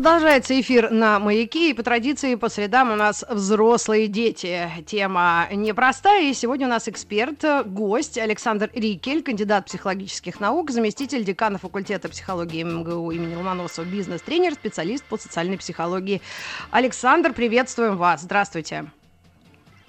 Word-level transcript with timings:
Продолжается 0.00 0.58
эфир 0.58 0.90
на 0.90 1.18
«Маяке», 1.18 1.68
и 1.68 1.74
по 1.74 1.82
традиции 1.82 2.34
по 2.34 2.48
средам 2.48 2.90
у 2.90 2.96
нас 2.96 3.22
взрослые 3.28 4.06
дети. 4.06 4.66
Тема 4.86 5.46
непростая, 5.52 6.30
и 6.30 6.32
сегодня 6.32 6.68
у 6.68 6.70
нас 6.70 6.88
эксперт, 6.88 7.44
гость 7.66 8.16
Александр 8.16 8.70
Рикель, 8.72 9.22
кандидат 9.22 9.66
психологических 9.66 10.40
наук, 10.40 10.70
заместитель 10.70 11.22
декана 11.22 11.58
факультета 11.58 12.08
психологии 12.08 12.62
МГУ 12.62 13.10
имени 13.10 13.34
Ломоносова, 13.34 13.84
бизнес-тренер, 13.84 14.54
специалист 14.54 15.04
по 15.04 15.18
социальной 15.18 15.58
психологии. 15.58 16.22
Александр, 16.70 17.34
приветствуем 17.34 17.98
вас. 17.98 18.22
Здравствуйте. 18.22 18.86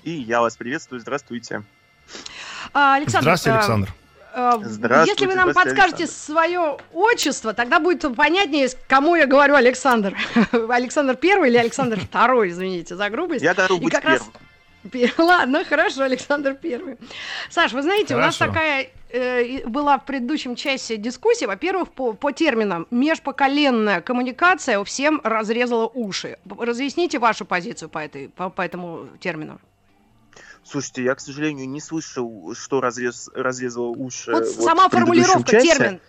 И 0.03 0.11
я 0.11 0.41
вас 0.41 0.57
приветствую. 0.57 0.99
Здравствуйте. 0.99 1.63
А, 2.73 2.95
Александр, 2.95 3.21
Здравствуйте, 3.21 3.55
а, 3.55 3.59
Александр. 3.59 3.93
Э, 4.33 4.53
Если 5.05 5.25
вы 5.25 5.35
нам 5.35 5.53
подскажете 5.53 6.07
свое 6.07 6.77
отчество, 6.93 7.53
тогда 7.53 7.79
будет 7.79 8.15
понятнее, 8.15 8.69
кому 8.87 9.15
я 9.15 9.25
говорю 9.25 9.55
Александр. 9.55 10.17
Александр 10.69 11.15
Первый 11.15 11.49
или 11.49 11.57
Александр 11.57 11.99
Второй, 12.01 12.49
извините 12.49 12.95
за 12.95 13.09
грубость. 13.09 13.43
Я 13.43 13.53
готов 13.53 13.81
быть 13.81 13.93
раз... 13.93 14.29
Ладно, 15.17 15.63
хорошо, 15.63 16.03
Александр 16.03 16.55
Первый. 16.55 16.97
Саш, 17.49 17.73
вы 17.73 17.83
знаете, 17.83 18.15
хорошо. 18.15 18.17
у 18.17 18.25
нас 18.25 18.37
такая 18.37 18.89
э, 19.09 19.67
была 19.67 19.97
в 19.99 20.05
предыдущем 20.05 20.55
часе 20.55 20.97
дискуссия, 20.97 21.47
во-первых, 21.47 21.91
по, 21.91 22.13
по 22.13 22.31
терминам 22.31 22.87
межпоколенная 22.89 24.01
коммуникация 24.01 24.83
всем 24.83 25.21
разрезала 25.23 25.87
уши. 25.87 26.37
Разъясните 26.57 27.19
вашу 27.19 27.45
позицию 27.45 27.89
по, 27.89 27.99
этой, 27.99 28.29
по, 28.29 28.49
по 28.49 28.61
этому 28.61 29.07
термину. 29.19 29.59
Слушайте, 30.63 31.03
я, 31.03 31.15
к 31.15 31.19
сожалению, 31.19 31.67
не 31.67 31.81
слышал, 31.81 32.53
что 32.55 32.81
разрез, 32.81 33.29
разрезало 33.33 33.87
уши. 33.87 34.31
Вот, 34.31 34.45
вот 34.55 34.65
сама 34.65 34.89
формулировка, 34.89 35.51
часе. 35.51 35.67
термин 35.67 36.01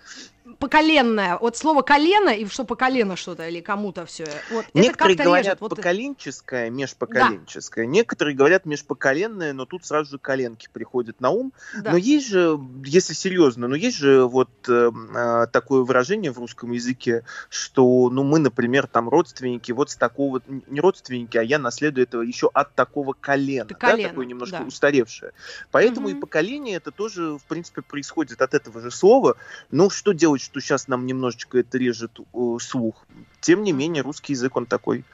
поколенное, 0.59 1.39
вот 1.39 1.57
слово 1.57 1.83
колено 1.83 2.31
и 2.31 2.47
что 2.47 2.65
по 2.65 2.75
колено 2.75 3.17
что-то 3.17 3.49
или 3.49 3.61
кому-то 3.61 4.07
все. 4.07 4.27
Вот, 4.51 4.67
Некоторые 4.75 5.15
это 5.15 5.25
говорят 5.25 5.61
вот 5.61 5.77
поколенческое, 5.77 6.71
межпоколенческое. 6.71 7.85
Да. 7.85 7.91
Некоторые 7.91 8.35
говорят 8.35 8.67
межпоколенное, 8.67 9.53
но 9.53 9.67
тут 9.67 9.85
сразу 9.85 10.13
же 10.13 10.19
коленки 10.19 10.69
приходят 10.73 11.21
на 11.21 11.31
ум. 11.31 11.53
Да. 11.81 11.93
Но 11.93 11.97
есть 11.97 12.29
же, 12.29 12.59
если 12.85 13.15
серьезно, 13.15 13.69
но 13.69 13.77
есть 13.77 13.97
же 13.99 14.25
вот 14.27 14.51
э, 14.69 15.47
такое 15.53 15.83
выражение 15.83 16.33
в 16.33 16.39
русском 16.39 16.73
языке, 16.73 17.25
что, 17.49 18.11
ну, 18.11 18.25
мы, 18.25 18.39
например, 18.39 18.87
там 18.87 19.09
родственники, 19.09 19.73
вот 19.73 19.91
с 19.91 19.97
такого, 19.97 20.43
не 20.67 20.81
родственники, 20.81 21.37
а 21.37 21.43
я 21.43 21.59
наследую 21.59 22.05
этого 22.05 22.23
еще 22.23 22.51
от 22.53 22.75
такого 22.75 23.13
колена, 23.13 23.67
да, 23.67 23.75
колено, 23.75 24.09
такое 24.09 24.27
немножко 24.27 24.59
да. 24.59 24.65
устаревшее. 24.65 25.33
Поэтому 25.71 26.09
угу. 26.09 26.17
и 26.17 26.21
поколение 26.21 26.77
это 26.77 26.91
тоже, 26.91 27.39
в 27.39 27.45
принципе, 27.45 27.83
происходит 27.83 28.43
от 28.43 28.55
этого 28.55 28.81
же 28.81 28.91
слова. 28.91 29.37
Ну, 29.71 29.91
что 29.91 30.13
делать 30.13 30.32
что 30.41 30.61
сейчас 30.61 30.89
нам 30.89 31.07
немножечко 31.07 31.59
это 31.59 31.79
режет 31.79 32.19
э, 32.21 32.57
слух. 32.61 33.07
Тем 33.41 33.63
не 33.63 33.73
менее, 33.73 34.03
русский 34.03 34.33
язык, 34.33 34.57
он 34.57 34.67
такой. 34.67 35.05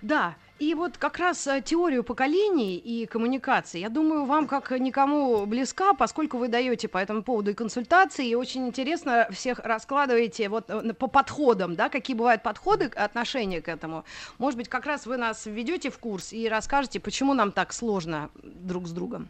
Да, 0.00 0.34
и 0.62 0.74
вот 0.74 0.96
как 0.96 1.18
раз 1.18 1.44
э, 1.48 1.60
теорию 1.60 2.04
поколений 2.04 2.76
и 2.76 3.06
коммуникации, 3.06 3.80
я 3.80 3.88
думаю, 3.88 4.26
вам 4.26 4.46
как 4.46 4.70
никому 4.70 5.44
близка, 5.44 5.92
поскольку 5.92 6.38
вы 6.38 6.46
даете 6.46 6.86
по 6.86 6.98
этому 6.98 7.24
поводу 7.24 7.50
и 7.50 7.54
консультации, 7.54 8.28
и 8.28 8.36
очень 8.36 8.68
интересно 8.68 9.26
всех 9.32 9.58
раскладываете 9.58 10.48
вот 10.48 10.70
э, 10.70 10.92
по 10.92 11.08
подходам, 11.08 11.74
да, 11.74 11.88
какие 11.88 12.14
бывают 12.16 12.44
подходы, 12.44 12.84
отношения 12.84 13.60
к 13.60 13.66
этому. 13.66 14.04
Может 14.38 14.56
быть, 14.56 14.68
как 14.68 14.86
раз 14.86 15.04
вы 15.04 15.16
нас 15.16 15.46
введете 15.46 15.90
в 15.90 15.98
курс 15.98 16.32
и 16.32 16.48
расскажете, 16.48 17.00
почему 17.00 17.34
нам 17.34 17.50
так 17.50 17.72
сложно 17.72 18.30
друг 18.44 18.86
с 18.86 18.92
другом. 18.92 19.28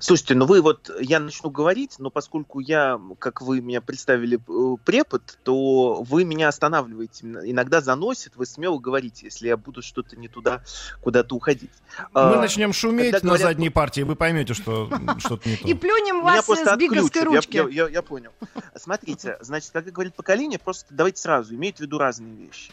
Слушайте, 0.00 0.34
ну 0.34 0.46
вы 0.46 0.60
вот, 0.62 0.90
я 1.00 1.20
начну 1.20 1.50
говорить, 1.50 1.96
но 1.98 2.10
поскольку 2.10 2.60
я, 2.60 3.00
как 3.18 3.42
вы 3.42 3.60
меня 3.60 3.80
представили, 3.80 4.38
э, 4.38 4.76
препод, 4.84 5.38
то 5.42 6.02
вы 6.02 6.24
меня 6.24 6.48
останавливаете. 6.48 7.26
Иногда 7.26 7.80
заносит, 7.80 8.36
вы 8.36 8.46
смело 8.46 8.78
говорите, 8.78 9.26
если 9.26 9.48
я 9.48 9.56
буду 9.56 9.82
что-то 9.82 10.16
не 10.16 10.28
туда, 10.28 10.62
куда-то 11.02 11.34
уходить. 11.34 11.70
Мы 12.12 12.20
а, 12.20 12.36
начнем 12.36 12.72
шуметь 12.72 13.12
говорят... 13.12 13.22
на 13.24 13.36
задней 13.36 13.70
партии, 13.70 14.02
вы 14.02 14.16
поймете, 14.16 14.54
что 14.54 14.90
что-то 15.18 15.48
не 15.48 15.56
то. 15.56 15.68
И 15.68 15.74
плюнем 15.74 16.22
вас 16.22 16.46
с 16.46 16.76
биговской 16.76 17.24
ручки. 17.24 17.90
Я 17.90 18.02
понял. 18.02 18.30
Смотрите, 18.76 19.36
значит, 19.40 19.70
как 19.72 19.84
говорит 19.86 20.14
поколение, 20.14 20.58
просто 20.58 20.86
давайте 20.90 21.20
сразу, 21.20 21.54
имеет 21.54 21.78
в 21.78 21.80
виду 21.80 21.98
разные 21.98 22.34
вещи. 22.34 22.72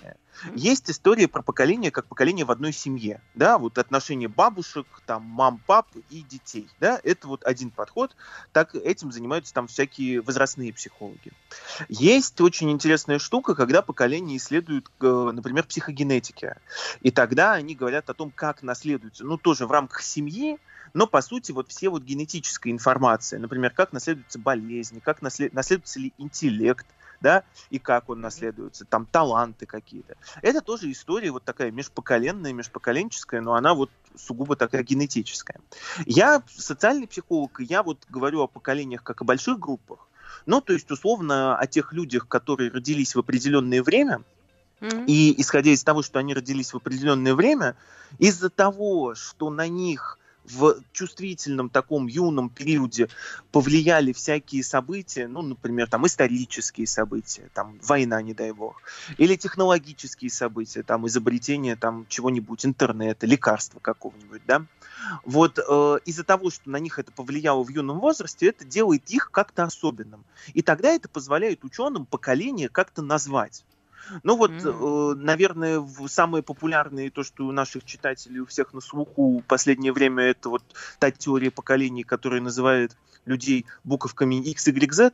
Есть 0.56 0.90
история 0.90 1.28
про 1.28 1.42
поколение 1.42 1.92
как 1.92 2.06
поколение 2.06 2.46
в 2.46 2.52
одной 2.52 2.72
семье, 2.72 3.22
да, 3.34 3.58
вот 3.58 3.78
отношения 3.78 4.28
бабушек, 4.28 4.86
там, 5.06 5.24
мам, 5.24 5.62
пап 5.66 5.88
и 6.09 6.22
детей, 6.22 6.68
да, 6.80 7.00
это 7.03 7.28
вот 7.28 7.44
один 7.44 7.72
подход, 7.72 8.16
так 8.52 8.75
этим 8.75 9.12
занимаются 9.12 9.53
там 9.53 9.68
всякие 9.68 10.22
возрастные 10.22 10.74
психологи. 10.74 11.31
Есть 11.90 12.40
очень 12.42 12.72
интересная 12.72 13.20
штука, 13.20 13.56
когда 13.56 13.81
поколение 13.81 14.38
исследуют, 14.38 14.90
э, 15.02 15.31
например, 15.34 15.66
психогенетики, 15.66 16.56
и 17.02 17.12
тогда 17.12 17.54
они 17.54 17.75
говорят 17.75 18.09
о 18.09 18.14
том, 18.14 18.31
как 18.31 18.64
наследуется, 18.64 19.24
ну, 19.24 19.38
тоже 19.38 19.66
в 19.66 19.72
рамках 19.72 20.02
семьи, 20.02 20.58
но 20.94 21.08
по 21.08 21.22
сути 21.22 21.52
вот 21.52 21.69
все 21.69 21.90
вот 21.90 22.04
генетическая 22.04 22.72
информация, 22.72 23.40
например, 23.40 23.72
как 23.72 23.94
наследуются 23.94 24.40
болезни, 24.40 25.00
как 25.00 25.22
наслед... 25.22 25.54
наследуется 25.54 26.00
ли 26.00 26.14
интеллект, 26.18 26.86
да, 27.22 27.44
и 27.70 27.80
как 27.80 28.10
он 28.10 28.22
наследуется, 28.22 28.86
там 28.86 29.06
таланты 29.06 29.66
какие-то. 29.66 30.16
Это 30.42 30.62
тоже 30.62 30.92
история 30.92 31.32
вот 31.32 31.44
такая 31.44 31.72
межпоколенная, 31.72 32.54
межпоколенческая, 32.54 33.42
но 33.42 33.56
она 33.56 33.74
вот 33.74 33.90
сугубо 34.16 34.56
такая 34.56 34.84
генетическая. 34.84 35.60
Я 36.06 36.42
социальный 36.48 37.08
психолог, 37.08 37.60
и 37.60 37.66
я 37.66 37.84
вот 37.84 38.00
говорю 38.10 38.42
о 38.42 38.48
поколениях 38.48 39.04
как 39.04 39.22
о 39.22 39.26
больших 39.26 39.60
группах, 39.60 40.08
ну, 40.46 40.62
то 40.62 40.74
есть, 40.74 40.90
условно, 40.92 41.58
о 41.58 41.68
тех 41.68 41.94
людях, 41.94 42.28
которые 42.28 42.72
родились 42.72 43.16
в 43.16 43.20
определенное 43.20 43.84
время, 43.84 44.24
Mm-hmm. 44.80 45.06
И 45.08 45.42
исходя 45.42 45.72
из 45.72 45.84
того, 45.84 46.04
что 46.04 46.20
они 46.20 46.36
родились 46.36 46.72
в 46.72 46.78
определенное 46.78 47.34
время, 47.34 47.76
из-за 48.20 48.52
того, 48.52 49.16
что 49.16 49.50
на 49.50 49.68
них 49.68 50.20
в 50.47 50.81
чувствительном 50.91 51.69
таком 51.69 52.08
юном 52.08 52.50
периоде 52.50 53.09
повлияли 53.52 54.13
всякие 54.13 54.63
события, 54.63 55.28
ну, 55.28 55.41
например, 55.41 55.90
там 55.90 56.06
исторические 56.06 56.88
события, 56.88 57.50
там 57.53 57.80
война, 57.84 58.22
не 58.22 58.34
дай 58.34 58.52
бог, 58.52 58.81
или 59.18 59.36
технологические 59.36 60.31
события, 60.31 60.84
там 60.84 61.07
изобретение 61.07 61.75
там 61.75 62.06
чего-нибудь, 62.09 62.66
интернета, 62.66 63.25
лекарства 63.25 63.80
какого-нибудь, 63.80 64.41
да, 64.47 64.66
вот 65.25 65.59
э, 65.59 66.00
из-за 66.06 66.24
того, 66.24 66.50
что 66.50 66.69
на 66.69 66.78
них 66.78 67.00
это 67.00 67.12
повлияло 67.12 67.63
в 67.63 67.69
юном 67.69 68.00
возрасте, 68.00 68.47
это 68.47 68.66
делает 68.66 69.09
их 69.09 69.31
как-то 69.31 69.63
особенным. 69.63 70.25
И 70.53 70.62
тогда 70.62 70.90
это 70.90 71.07
позволяет 71.07 71.63
ученым 71.63 72.06
поколение 72.06 72.69
как-то 72.69 73.02
назвать. 73.02 73.63
Ну 74.23 74.35
вот, 74.38 74.51
mm-hmm. 74.51 75.13
э, 75.13 75.16
наверное, 75.16 75.85
самые 76.07 76.44
популярные, 76.44 77.12
то, 77.12 77.23
что 77.23 77.45
у 77.45 77.51
наших 77.51 77.85
читателей 77.85 78.40
у 78.40 78.45
всех 78.45 78.73
на 78.73 78.81
слуху 78.81 79.40
в 79.40 79.44
последнее 79.44 79.94
время, 79.94 80.23
это 80.23 80.50
вот 80.50 80.63
та 81.00 81.12
теория 81.12 81.51
поколений, 81.51 82.03
которая 82.03 82.41
называет 82.41 82.95
людей 83.25 83.66
буковками 83.84 84.35
X, 84.35 84.68
Y, 84.68 84.94
Z. 84.94 85.13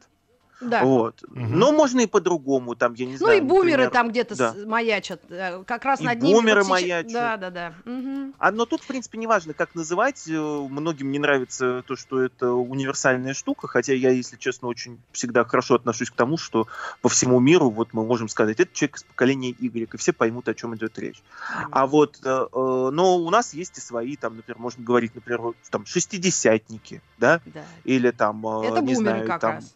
Да. 0.63 0.83
Вот. 0.83 1.23
Угу. 1.23 1.39
Но 1.39 1.71
можно 1.71 2.01
и 2.01 2.07
по-другому, 2.07 2.75
там, 2.75 2.93
я 2.93 3.05
не 3.05 3.13
ну, 3.13 3.17
знаю. 3.17 3.39
Ну 3.39 3.45
и 3.45 3.47
бумеры 3.47 3.83
например... 3.83 3.89
там 3.89 4.09
где-то 4.09 4.35
да. 4.35 4.55
маячат, 4.65 5.21
э, 5.29 5.63
как 5.65 5.85
раз 5.85 6.01
и 6.01 6.03
над 6.03 6.21
ними. 6.21 6.33
бумеры 6.33 6.63
вот 6.63 6.69
маячат. 6.69 7.11
Да, 7.11 7.37
да, 7.37 7.49
да. 7.49 7.73
Угу. 7.85 8.33
А, 8.37 8.51
но 8.51 8.65
тут, 8.65 8.81
в 8.81 8.87
принципе, 8.87 9.17
неважно, 9.17 9.53
как 9.53 9.75
называть. 9.75 10.23
Э, 10.27 10.31
многим 10.33 11.11
не 11.11 11.19
нравится 11.19 11.83
то, 11.87 11.95
что 11.95 12.21
это 12.21 12.51
универсальная 12.51 13.33
штука, 13.33 13.67
хотя 13.67 13.93
я, 13.93 14.11
если 14.11 14.37
честно, 14.37 14.67
очень 14.67 14.99
всегда 15.11 15.43
хорошо 15.43 15.75
отношусь 15.75 16.09
к 16.09 16.15
тому, 16.15 16.37
что 16.37 16.67
по 17.01 17.09
всему 17.09 17.39
миру 17.39 17.69
вот 17.69 17.89
мы 17.93 18.05
можем 18.05 18.29
сказать, 18.29 18.59
это 18.59 18.73
человек 18.73 18.97
из 18.97 19.03
поколения 19.03 19.49
Y, 19.49 19.93
и 19.93 19.97
все 19.97 20.13
поймут, 20.13 20.47
о 20.47 20.53
чем 20.53 20.75
идет 20.75 20.97
речь. 20.99 21.21
Угу. 21.21 21.69
А 21.71 21.87
вот, 21.87 22.19
э, 22.23 22.45
но 22.53 23.17
у 23.17 23.29
нас 23.29 23.53
есть 23.53 23.77
и 23.77 23.81
свои, 23.81 24.15
там, 24.15 24.37
например, 24.37 24.59
можно 24.59 24.83
говорить, 24.83 25.15
например, 25.15 25.53
там, 25.69 25.85
шестидесятники, 25.85 27.01
да? 27.17 27.41
да. 27.45 27.63
Или 27.83 28.11
там, 28.11 28.45
это 28.45 28.81
не 28.81 28.95
знаю, 28.95 29.27
как 29.27 29.41
там... 29.41 29.55
Раз 29.55 29.73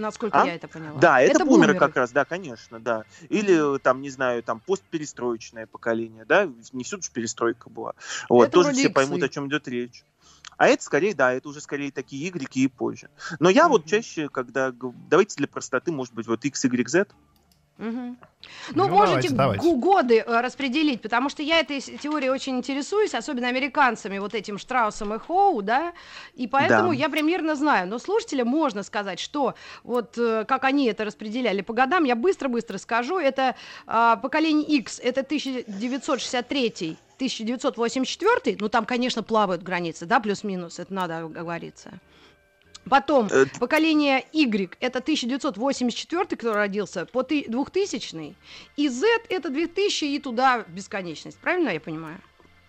насколько 0.00 0.40
а? 0.40 0.46
я 0.46 0.54
это 0.54 0.68
поняла. 0.68 0.98
Да, 0.98 1.20
это, 1.20 1.36
это 1.36 1.44
бумеры, 1.44 1.72
бумеры 1.72 1.78
как 1.78 1.96
раз, 1.96 2.12
да, 2.12 2.24
конечно, 2.24 2.80
да. 2.80 3.04
Или 3.28 3.78
там, 3.78 4.00
не 4.00 4.10
знаю, 4.10 4.42
там 4.42 4.60
постперестроечное 4.60 5.66
поколение, 5.66 6.24
да, 6.24 6.48
не 6.72 6.84
всюду 6.84 7.02
же 7.02 7.10
перестройка 7.10 7.70
была. 7.70 7.94
Вот, 8.28 8.44
это 8.44 8.52
тоже 8.52 8.72
все 8.72 8.82
иксы. 8.82 8.94
поймут, 8.94 9.22
о 9.22 9.28
чем 9.28 9.48
идет 9.48 9.68
речь. 9.68 10.04
А 10.56 10.68
это 10.68 10.82
скорее, 10.82 11.14
да, 11.14 11.32
это 11.32 11.48
уже 11.48 11.62
скорее 11.62 11.90
такие 11.90 12.28
игреки 12.28 12.64
и 12.64 12.68
позже. 12.68 13.08
Но 13.38 13.48
я 13.48 13.64
mm-hmm. 13.64 13.68
вот 13.68 13.86
чаще, 13.86 14.28
когда... 14.28 14.74
Давайте 15.08 15.36
для 15.36 15.48
простоты, 15.48 15.90
может 15.90 16.12
быть, 16.12 16.26
вот 16.26 16.44
X, 16.44 16.64
Y, 16.64 16.86
Z. 16.86 17.06
Угу. 17.80 17.86
Ну, 17.88 18.16
ну 18.74 18.88
можете 18.88 19.30
давайте, 19.30 19.34
давайте. 19.34 19.74
годы 19.76 20.18
э, 20.18 20.40
распределить, 20.40 21.00
потому 21.00 21.30
что 21.30 21.42
я 21.42 21.60
этой 21.60 21.80
теорией 21.80 22.30
очень 22.30 22.58
интересуюсь, 22.58 23.14
особенно 23.14 23.48
американцами, 23.48 24.18
вот 24.18 24.34
этим 24.34 24.58
Штраусом 24.58 25.14
и 25.14 25.18
Хоу, 25.18 25.62
да, 25.62 25.92
и 26.34 26.46
поэтому 26.46 26.90
да. 26.90 26.94
я 26.94 27.08
примерно 27.08 27.54
знаю. 27.56 27.88
Но 27.88 27.98
слушателям 27.98 28.48
можно 28.48 28.82
сказать, 28.82 29.18
что 29.18 29.54
вот 29.82 30.18
э, 30.18 30.44
как 30.46 30.64
они 30.64 30.86
это 30.86 31.04
распределяли 31.04 31.62
по 31.62 31.72
годам, 31.72 32.04
я 32.04 32.16
быстро-быстро 32.16 32.76
скажу. 32.76 33.18
Это 33.18 33.56
э, 33.86 34.16
поколение 34.22 34.66
X, 34.66 35.00
это 35.02 35.20
1963 35.20 36.98
1984, 37.16 38.56
ну 38.60 38.68
там, 38.70 38.86
конечно, 38.86 39.22
плавают 39.22 39.62
границы, 39.62 40.06
да, 40.06 40.20
плюс-минус, 40.20 40.78
это 40.78 40.92
надо 40.92 41.28
говориться. 41.28 41.90
Потом 42.88 43.28
э, 43.30 43.46
поколение 43.58 44.24
Y 44.32 44.76
это 44.80 44.98
1984, 44.98 46.24
который 46.36 46.54
родился, 46.54 47.06
по 47.06 47.22
2000, 47.22 48.34
и 48.76 48.88
Z 48.88 49.06
это 49.28 49.50
2000 49.50 50.04
и 50.04 50.18
туда 50.18 50.64
бесконечность. 50.68 51.38
Правильно 51.38 51.70
я 51.70 51.80
понимаю? 51.80 52.20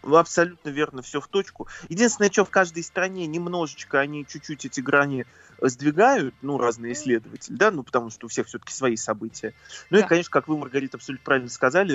Абсолютно 0.03 0.69
верно, 0.69 1.01
все 1.01 1.21
в 1.21 1.27
точку. 1.27 1.67
Единственное, 1.89 2.31
что 2.31 2.45
в 2.45 2.49
каждой 2.49 2.83
стране 2.83 3.27
немножечко 3.27 3.99
они 3.99 4.25
чуть-чуть 4.25 4.65
эти 4.65 4.81
грани 4.81 5.25
сдвигают, 5.61 6.33
ну, 6.41 6.57
разные 6.57 6.93
исследователи, 6.93 7.55
да, 7.55 7.69
ну, 7.69 7.83
потому 7.83 8.09
что 8.09 8.25
у 8.25 8.29
всех 8.29 8.47
все-таки 8.47 8.73
свои 8.73 8.95
события. 8.95 9.53
Ну 9.91 9.99
да. 9.99 10.05
и, 10.05 10.07
конечно, 10.07 10.31
как 10.31 10.47
вы, 10.47 10.57
Маргарита, 10.57 10.97
абсолютно 10.97 11.23
правильно 11.23 11.49
сказали, 11.49 11.93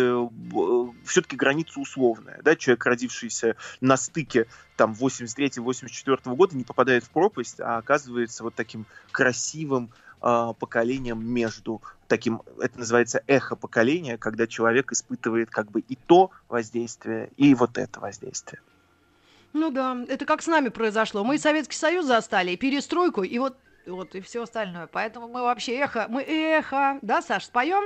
все-таки 1.04 1.36
граница 1.36 1.80
условная, 1.80 2.40
да, 2.44 2.54
человек, 2.54 2.86
родившийся 2.86 3.56
на 3.80 3.96
стыке 3.96 4.46
там 4.76 4.92
83-84 4.92 6.36
года, 6.36 6.56
не 6.56 6.64
попадает 6.64 7.04
в 7.04 7.10
пропасть, 7.10 7.60
а 7.60 7.78
оказывается 7.78 8.44
вот 8.44 8.54
таким 8.54 8.86
красивым 9.10 9.90
э, 10.22 10.52
поколением 10.58 11.24
между 11.26 11.82
таким, 12.08 12.42
это 12.60 12.78
называется 12.78 13.22
эхо 13.26 13.56
поколения, 13.56 14.16
когда 14.18 14.46
человек 14.46 14.92
испытывает 14.92 15.50
как 15.50 15.70
бы 15.70 15.80
и 15.80 15.96
то 15.96 16.30
воздействие, 16.48 17.30
и 17.36 17.54
вот 17.54 17.78
это 17.78 18.00
воздействие. 18.00 18.60
Ну 19.52 19.70
да, 19.70 19.96
это 20.08 20.26
как 20.26 20.42
с 20.42 20.46
нами 20.46 20.68
произошло. 20.68 21.24
Мы 21.24 21.38
Советский 21.38 21.76
Союз 21.76 22.06
застали, 22.06 22.50
и 22.50 22.56
перестройку, 22.56 23.22
и 23.22 23.38
вот, 23.38 23.56
вот 23.86 24.14
и 24.14 24.20
все 24.20 24.42
остальное. 24.42 24.86
Поэтому 24.86 25.28
мы 25.28 25.42
вообще 25.42 25.76
эхо, 25.76 26.06
мы 26.08 26.22
эхо. 26.22 26.98
Да, 27.02 27.22
Саш, 27.22 27.46
споем? 27.46 27.84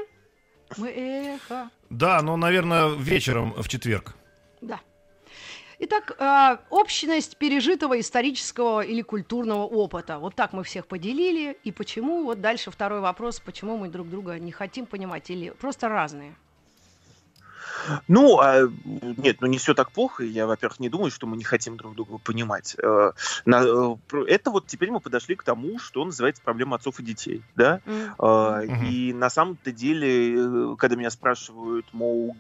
Мы 0.77 0.89
эхо. 0.89 1.71
Да, 1.89 2.23
но, 2.23 2.37
наверное, 2.37 2.89
вечером 2.89 3.53
в 3.57 3.69
четверг. 3.69 4.15
Итак, 5.83 6.15
э, 6.19 6.59
общность 6.69 7.39
пережитого 7.39 7.99
исторического 7.99 8.83
или 8.83 9.01
культурного 9.01 9.63
опыта. 9.63 10.19
Вот 10.19 10.35
так 10.35 10.53
мы 10.53 10.63
всех 10.63 10.87
поделили. 10.87 11.57
И 11.65 11.73
почему? 11.73 12.25
Вот 12.25 12.43
дальше 12.43 12.71
второй 12.71 13.01
вопрос. 13.01 13.41
Почему 13.41 13.79
мы 13.79 13.89
друг 13.89 14.11
друга 14.11 14.39
не 14.39 14.53
хотим 14.53 14.85
понимать 14.85 15.31
или 15.31 15.49
просто 15.59 15.89
разные? 15.89 16.35
Ну, 18.09 18.39
а, 18.41 18.69
нет, 18.85 19.41
ну 19.41 19.47
не 19.47 19.59
все 19.59 19.75
так 19.75 19.91
плохо. 19.91 20.25
Я, 20.25 20.47
во-первых, 20.47 20.81
не 20.81 20.89
думаю, 20.89 21.11
что 21.11 21.27
мы 21.27 21.37
не 21.37 21.45
хотим 21.45 21.77
друг 21.77 21.95
друга 21.95 22.19
понимать. 22.19 22.77
Э, 22.83 23.13
э, 23.47 23.97
это 24.27 24.51
вот 24.51 24.67
теперь 24.67 24.91
мы 24.91 25.01
подошли 25.01 25.37
к 25.37 25.43
тому, 25.43 25.79
что 25.79 26.05
называется 26.05 26.43
проблема 26.43 26.77
отцов 26.77 27.01
и 27.01 27.03
детей, 27.03 27.43
да. 27.55 27.81
Mm-hmm. 27.87 28.89
И 28.89 29.13
на 29.13 29.31
самом-то 29.31 29.73
деле, 29.73 30.77
когда 30.77 30.97
меня 30.97 31.11
спрашивают, 31.11 31.87
мол, 31.93 32.37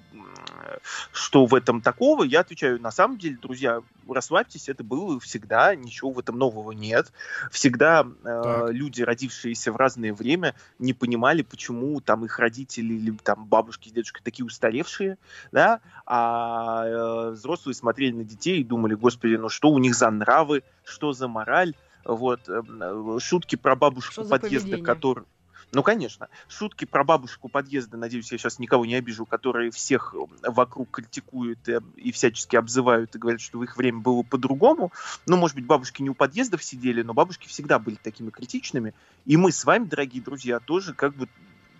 что 1.12 1.46
в 1.46 1.54
этом 1.54 1.80
такого, 1.80 2.24
я 2.24 2.40
отвечаю, 2.40 2.80
на 2.80 2.90
самом 2.90 3.18
деле, 3.18 3.38
друзья, 3.40 3.82
расслабьтесь, 4.12 4.68
это 4.68 4.84
было 4.84 5.18
всегда, 5.20 5.74
ничего 5.74 6.10
в 6.10 6.18
этом 6.18 6.38
нового 6.38 6.72
нет. 6.72 7.12
Всегда 7.50 8.06
э, 8.24 8.66
люди, 8.70 9.02
родившиеся 9.02 9.72
в 9.72 9.76
разное 9.76 10.12
время, 10.12 10.54
не 10.78 10.92
понимали, 10.92 11.42
почему 11.42 12.00
там 12.00 12.24
их 12.24 12.38
родители 12.38 12.94
или 12.94 13.16
там 13.22 13.46
бабушки 13.46 13.88
с 13.88 13.92
дедушкой 13.92 14.22
такие 14.22 14.44
устаревшие, 14.44 15.18
да, 15.52 15.80
а 16.06 16.84
э, 16.86 17.30
взрослые 17.30 17.74
смотрели 17.74 18.12
на 18.12 18.24
детей 18.24 18.60
и 18.60 18.64
думали, 18.64 18.94
господи, 18.94 19.36
ну 19.36 19.48
что 19.48 19.70
у 19.70 19.78
них 19.78 19.94
за 19.94 20.10
нравы, 20.10 20.62
что 20.84 21.12
за 21.12 21.28
мораль, 21.28 21.74
вот, 22.04 22.48
эм, 22.48 23.16
э, 23.16 23.20
шутки 23.20 23.56
про 23.56 23.76
бабушку 23.76 24.24
подъезда, 24.24 24.78
который 24.78 25.24
ну, 25.72 25.82
конечно. 25.82 26.28
Шутки 26.48 26.84
про 26.84 27.04
бабушку 27.04 27.48
подъезда, 27.48 27.96
надеюсь, 27.96 28.30
я 28.32 28.38
сейчас 28.38 28.58
никого 28.58 28.84
не 28.86 28.94
обижу, 28.96 29.24
которые 29.24 29.70
всех 29.70 30.14
вокруг 30.42 30.90
критикуют 30.90 31.68
и, 31.68 31.78
и 31.96 32.12
всячески 32.12 32.56
обзывают 32.56 33.14
и 33.14 33.18
говорят, 33.18 33.40
что 33.40 33.58
в 33.58 33.64
их 33.64 33.76
время 33.76 34.00
было 34.00 34.22
по-другому. 34.22 34.92
Ну, 35.26 35.36
может 35.36 35.54
быть, 35.54 35.66
бабушки 35.66 36.02
не 36.02 36.10
у 36.10 36.14
подъездов 36.14 36.64
сидели, 36.64 37.02
но 37.02 37.14
бабушки 37.14 37.46
всегда 37.46 37.78
были 37.78 37.96
такими 37.96 38.30
критичными. 38.30 38.94
И 39.26 39.36
мы 39.36 39.52
с 39.52 39.64
вами, 39.64 39.84
дорогие 39.84 40.22
друзья, 40.22 40.58
тоже 40.58 40.92
как 40.92 41.14
бы 41.14 41.28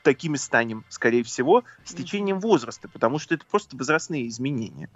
такими 0.03 0.37
станем, 0.37 0.85
скорее 0.89 1.25
всего, 1.25 1.65
с 1.85 1.93
течением 1.93 2.41
возраста, 2.41 2.89
потому 2.89 3.19
что 3.19 3.35
это 3.35 3.45
просто 3.45 3.77
возрастные 3.77 4.29
изменения. 4.29 4.89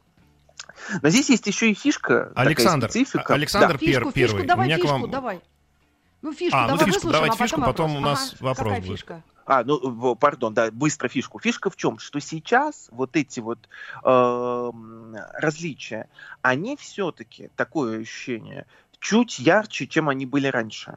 Но 1.02 1.08
здесь 1.08 1.31
есть 1.31 1.46
еще 1.46 1.70
и 1.70 1.75
фишка. 1.75 2.32
Александр, 2.35 2.91
специфика. 2.91 3.35
Александр 3.35 3.73
да. 3.73 3.79
фишку, 3.79 4.12
первый. 4.12 4.43
Фишку, 4.43 4.46
давай, 4.46 4.67
У 4.67 4.69
меня 4.69 4.76
фишку, 4.76 4.88
к 4.88 4.93
вам... 4.93 5.11
давай. 5.11 5.41
Ну, 6.24 6.32
фишку, 6.32 6.56
а, 6.56 6.68
давай 6.68 6.86
ну, 6.86 6.92
фишку, 6.92 7.10
давайте 7.10 7.34
а 7.34 7.38
фишку, 7.38 7.60
потом, 7.60 7.72
потом 7.90 7.96
у 7.96 8.00
нас 8.00 8.32
ага, 8.32 8.44
вопрос 8.44 8.66
какая 8.66 8.80
будет. 8.80 8.92
Фишка? 8.92 9.22
А, 9.44 9.62
ну, 9.62 10.16
пардон, 10.16 10.54
да, 10.54 10.70
быстро 10.70 11.08
фишку. 11.08 11.38
Фишка 11.38 11.68
в 11.68 11.76
чем? 11.76 11.98
Что 11.98 12.18
сейчас 12.18 12.88
вот 12.90 13.14
эти 13.14 13.40
вот 13.40 13.58
э, 14.02 14.70
различия, 15.34 16.08
они 16.40 16.78
все-таки, 16.78 17.50
такое 17.56 18.00
ощущение, 18.00 18.64
чуть 19.04 19.38
ярче, 19.38 19.86
чем 19.86 20.08
они 20.08 20.24
были 20.24 20.46
раньше. 20.46 20.96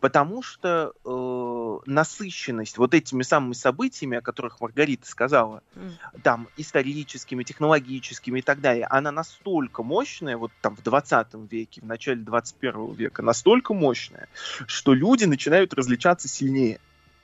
Потому 0.00 0.42
что 0.42 0.92
э, 1.02 1.90
насыщенность 1.90 2.76
вот 2.76 2.92
этими 2.92 3.22
самыми 3.22 3.54
событиями, 3.54 4.18
о 4.18 4.20
которых 4.20 4.60
Маргарита 4.60 5.06
сказала, 5.08 5.62
mm. 5.74 6.20
там 6.22 6.48
историческими, 6.58 7.44
технологическими 7.44 8.40
и 8.40 8.42
так 8.42 8.60
далее, 8.60 8.86
она 8.90 9.12
настолько 9.12 9.82
мощная, 9.82 10.36
вот 10.36 10.52
там 10.60 10.76
в 10.76 10.82
20 10.82 11.28
веке, 11.50 11.80
в 11.80 11.86
начале 11.86 12.20
21 12.20 12.92
века, 12.92 13.22
настолько 13.22 13.72
мощная, 13.72 14.28
что 14.66 14.92
люди 14.92 15.24
начинают 15.24 15.72
различаться 15.72 16.28
сильнее 16.28 16.80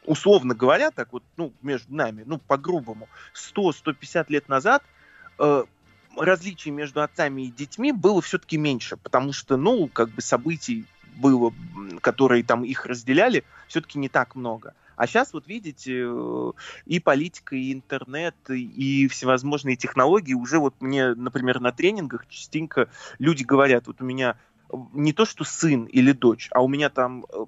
условно 0.06 0.55
говоря, 0.55 0.91
так 0.91 1.15
вот, 1.15 1.23
ну, 1.38 1.55
между 1.62 1.94
нами, 1.94 2.25
ну, 2.27 2.37
по-грубому, 2.37 3.09
100-150 3.35 4.27
лет 4.29 4.50
назад 4.50 4.82
э, 5.38 5.65
различий 6.17 6.71
между 6.71 7.03
отцами 7.03 7.43
и 7.43 7.51
детьми 7.51 7.93
было 7.93 8.21
все-таки 8.21 8.57
меньше, 8.57 8.97
потому 8.97 9.33
что, 9.33 9.57
ну, 9.57 9.89
как 9.89 10.11
бы 10.11 10.23
событий 10.23 10.87
было, 11.17 11.53
которые 12.01 12.43
там 12.43 12.65
их 12.65 12.87
разделяли, 12.87 13.45
все-таки 13.69 13.99
не 13.99 14.09
так 14.09 14.35
много. 14.35 14.75
А 14.97 15.07
сейчас 15.07 15.33
вот 15.33 15.49
видите, 15.49 16.05
э, 16.07 16.53
и 16.87 17.01
политика, 17.01 17.57
и 17.57 17.73
интернет, 17.73 18.37
и 18.49 19.09
всевозможные 19.09 19.77
технологии 19.77 20.35
уже 20.35 20.59
вот 20.59 20.75
мне, 20.81 21.15
например, 21.15 21.61
на 21.61 21.73
тренингах 21.73 22.29
частенько 22.29 22.89
люди 23.19 23.43
говорят, 23.43 23.87
вот 23.87 24.01
у 24.01 24.05
меня 24.05 24.37
не 24.93 25.13
то 25.13 25.25
что 25.25 25.44
сын 25.44 25.85
или 25.85 26.13
дочь, 26.13 26.49
а 26.53 26.63
у 26.63 26.69
меня 26.69 26.91
там 26.91 27.25
э, 27.29 27.44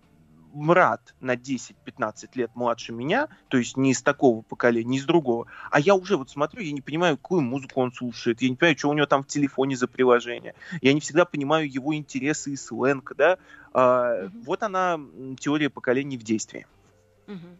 брат 0.57 1.15
на 1.21 1.35
10-15 1.35 2.29
лет 2.35 2.51
младше 2.55 2.93
меня, 2.93 3.29
то 3.49 3.59
есть 3.59 3.77
не 3.77 3.93
из 3.93 4.03
такого 4.03 4.43
поколения, 4.43 4.89
не 4.89 4.99
из 4.99 5.05
другого, 5.05 5.47
а 5.71 5.79
я 5.79 5.95
уже 5.95 6.17
вот 6.17 6.31
смотрю, 6.31 6.63
я 6.63 6.73
не 6.73 6.81
понимаю, 6.81 7.17
какую 7.17 7.43
музыку 7.43 7.81
он 7.81 7.93
слушает, 7.93 8.43
я 8.43 8.49
не 8.49 8.57
понимаю, 8.57 8.79
что 8.79 8.89
у 8.89 8.95
него 8.95 9.07
там 9.07 9.23
в 9.23 9.27
телефоне 9.27 9.77
за 9.77 9.87
приложение, 9.87 10.55
я 10.81 10.93
не 10.93 11.01
всегда 11.01 11.25
понимаю 11.25 11.71
его 11.71 11.95
интересы 11.95 12.53
и 12.53 12.57
сленг, 12.57 13.13
да, 13.17 13.39
а, 13.73 14.29
вот 14.45 14.63
она, 14.63 14.99
теория 15.39 15.69
поколений 15.69 16.17
в 16.17 16.23
действии. 16.23 16.67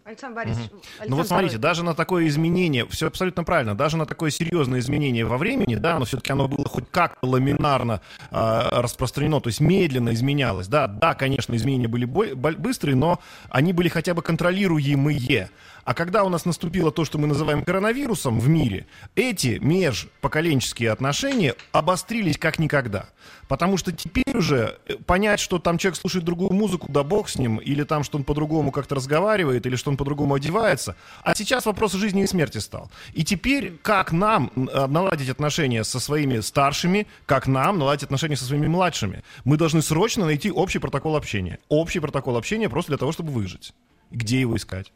Александр 0.05 0.37
Борисович. 0.37 0.71
Угу. 0.71 0.77
Александр 0.77 1.11
ну 1.11 1.17
вот 1.17 1.27
смотрите, 1.27 1.59
даже 1.59 1.85
на 1.85 1.95
такое 1.95 2.29
изменение, 2.29 2.87
все 2.87 3.09
абсолютно 3.09 3.45
правильно, 3.45 3.75
даже 3.75 3.97
на 3.97 4.07
такое 4.07 4.31
серьезное 4.31 4.81
изменение 4.81 5.25
во 5.25 5.39
времени, 5.39 5.75
да, 5.77 5.99
но 5.99 6.05
все-таки 6.05 6.33
оно 6.33 6.49
было 6.49 6.69
хоть 6.69 6.85
как-то 6.91 7.27
ламинарно 7.27 8.01
э, 8.31 8.69
распространено, 8.73 9.41
то 9.41 9.49
есть 9.49 9.61
медленно 9.61 10.15
изменялось, 10.15 10.69
да, 10.69 10.87
да, 10.87 11.15
конечно, 11.15 11.55
изменения 11.55 11.89
были 11.89 12.05
быстрые, 12.05 12.97
но 12.97 13.21
они 13.51 13.73
были 13.73 13.89
хотя 13.89 14.15
бы 14.15 14.23
контролируемые. 14.23 15.51
А 15.85 15.95
когда 15.95 16.25
у 16.25 16.29
нас 16.29 16.45
наступило 16.45 16.91
то, 16.91 17.05
что 17.05 17.17
мы 17.17 17.29
называем 17.29 17.63
коронавирусом 17.63 18.41
в 18.41 18.49
мире, 18.49 18.87
эти 19.15 19.59
межпоколенческие 19.61 20.91
отношения 20.91 21.55
обострились 21.71 22.39
как 22.39 22.59
никогда. 22.59 23.11
Потому 23.47 23.77
что 23.77 23.93
теперь 23.93 24.26
уже 24.37 24.79
э, 24.87 24.97
понять, 25.07 25.41
что 25.41 25.59
там 25.59 25.79
человек 25.79 25.99
слушает 25.99 26.25
другую 26.25 26.53
музыку, 26.53 26.87
да 26.91 27.03
бог 27.03 27.29
с 27.29 27.37
ним, 27.37 27.59
или 27.59 27.85
там, 27.85 28.05
что 28.05 28.19
он 28.19 28.25
по-другому 28.25 28.73
как-то 28.73 28.95
разговаривает, 28.95 29.67
или 29.67 29.77
что 29.77 29.91
он 29.91 29.97
по-другому 29.97 30.35
одевается. 30.35 30.97
А 31.23 31.35
сейчас 31.35 31.67
вопрос 31.67 31.93
жизни 31.93 32.23
и 32.23 32.27
смерти 32.27 32.59
стал. 32.59 32.91
И 33.13 33.25
теперь 33.25 33.79
как 33.83 34.13
нам 34.13 34.51
наладить 34.55 35.29
отношения 35.29 35.85
со 35.85 36.01
своими 36.01 36.41
старшими, 36.41 37.07
как 37.27 37.47
нам 37.47 37.79
наладить 37.79 38.05
отношения 38.05 38.37
со 38.37 38.45
своими 38.45 38.67
младшими? 38.67 39.23
Мы 39.45 39.57
должны 39.57 39.83
срочно 39.83 40.25
найти 40.25 40.51
общий 40.51 40.79
протокол 40.79 41.17
общения. 41.17 41.59
Общий 41.69 42.01
протокол 42.01 42.37
общения 42.37 42.69
просто 42.69 42.93
для 42.93 42.99
того, 42.99 43.13
чтобы 43.13 43.33
выжить. 43.33 43.73
Где 44.11 44.41
его 44.41 44.57
искать? 44.57 44.93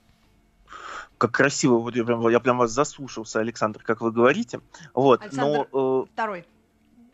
как 1.20 1.32
красиво, 1.32 1.74
вот 1.74 1.94
я 1.94 2.04
прям, 2.04 2.26
я 2.30 2.40
прям 2.40 2.56
вас 2.56 2.70
заслушался, 2.70 3.40
Александр, 3.40 3.82
как 3.84 4.00
вы 4.00 4.10
говорите. 4.10 4.60
Вот, 4.94 5.20
Александр 5.20 5.68
но, 5.70 6.02
э, 6.02 6.06
второй. 6.14 6.46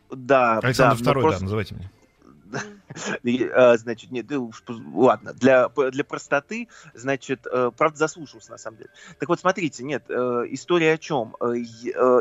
Да, 0.09 0.59
Александр 0.59 0.95
да, 0.95 1.01
второй, 1.01 1.23
просто, 1.23 1.39
да, 1.41 1.43
называйте 1.43 1.75
меня. 1.75 1.91
А, 3.53 3.77
значит, 3.77 4.11
нет, 4.11 4.25
ладно, 4.93 5.33
для, 5.33 5.69
для 5.69 6.03
простоты, 6.03 6.67
значит, 6.93 7.45
э, 7.45 7.71
правда, 7.75 7.97
заслушался, 7.97 8.51
на 8.51 8.57
самом 8.57 8.77
деле. 8.77 8.89
Так 9.19 9.29
вот, 9.29 9.39
смотрите, 9.39 9.83
нет, 9.83 10.03
э, 10.09 10.45
история 10.49 10.93
о 10.93 10.97
чем? 10.97 11.35
Э, 11.39 11.55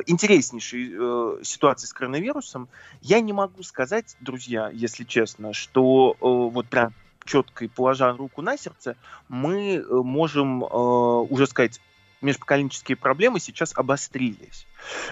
интереснейшая 0.06 1.42
ситуация 1.42 1.88
с 1.88 1.92
коронавирусом. 1.92 2.68
Я 3.00 3.20
не 3.20 3.32
могу 3.32 3.62
сказать, 3.62 4.16
друзья, 4.20 4.70
если 4.72 5.04
честно, 5.04 5.52
что 5.52 6.16
вот 6.20 6.66
прям 6.68 6.94
четко 7.24 7.64
и 7.64 7.68
положа 7.68 8.12
руку 8.12 8.42
на 8.42 8.56
сердце, 8.56 8.96
мы 9.28 9.84
можем 9.90 10.62
уже 10.62 11.46
сказать, 11.46 11.80
межпоколенческие 12.20 12.96
проблемы 12.96 13.40
сейчас 13.40 13.72
обострились. 13.76 14.66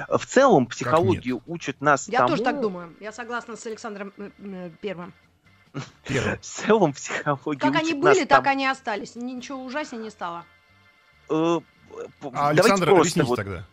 В 0.09 0.25
целом 0.27 0.67
психология 0.67 1.41
учит 1.47 1.81
нас 1.81 2.09
Я 2.09 2.19
тому... 2.19 2.31
тоже 2.31 2.43
так 2.43 2.61
думаю. 2.61 2.95
Я 3.01 3.13
согласна 3.13 3.57
с 3.57 3.67
Александром 3.67 4.13
э, 4.17 4.31
э, 4.39 4.71
Первым. 4.81 5.13
Первым. 6.07 6.39
В 6.39 6.41
целом 6.41 6.93
психология 6.93 7.61
Как 7.61 7.77
они 7.77 7.95
были, 7.95 8.25
так 8.25 8.47
они 8.47 8.67
остались. 8.67 9.17
Ничего 9.17 9.65
ужаснее 9.65 10.03
не 10.03 10.11
стало. 10.11 10.45
Э, 11.29 11.61
а 12.33 12.49
Александр, 12.49 12.91
объясните 12.91 13.35
тогда. 13.35 13.65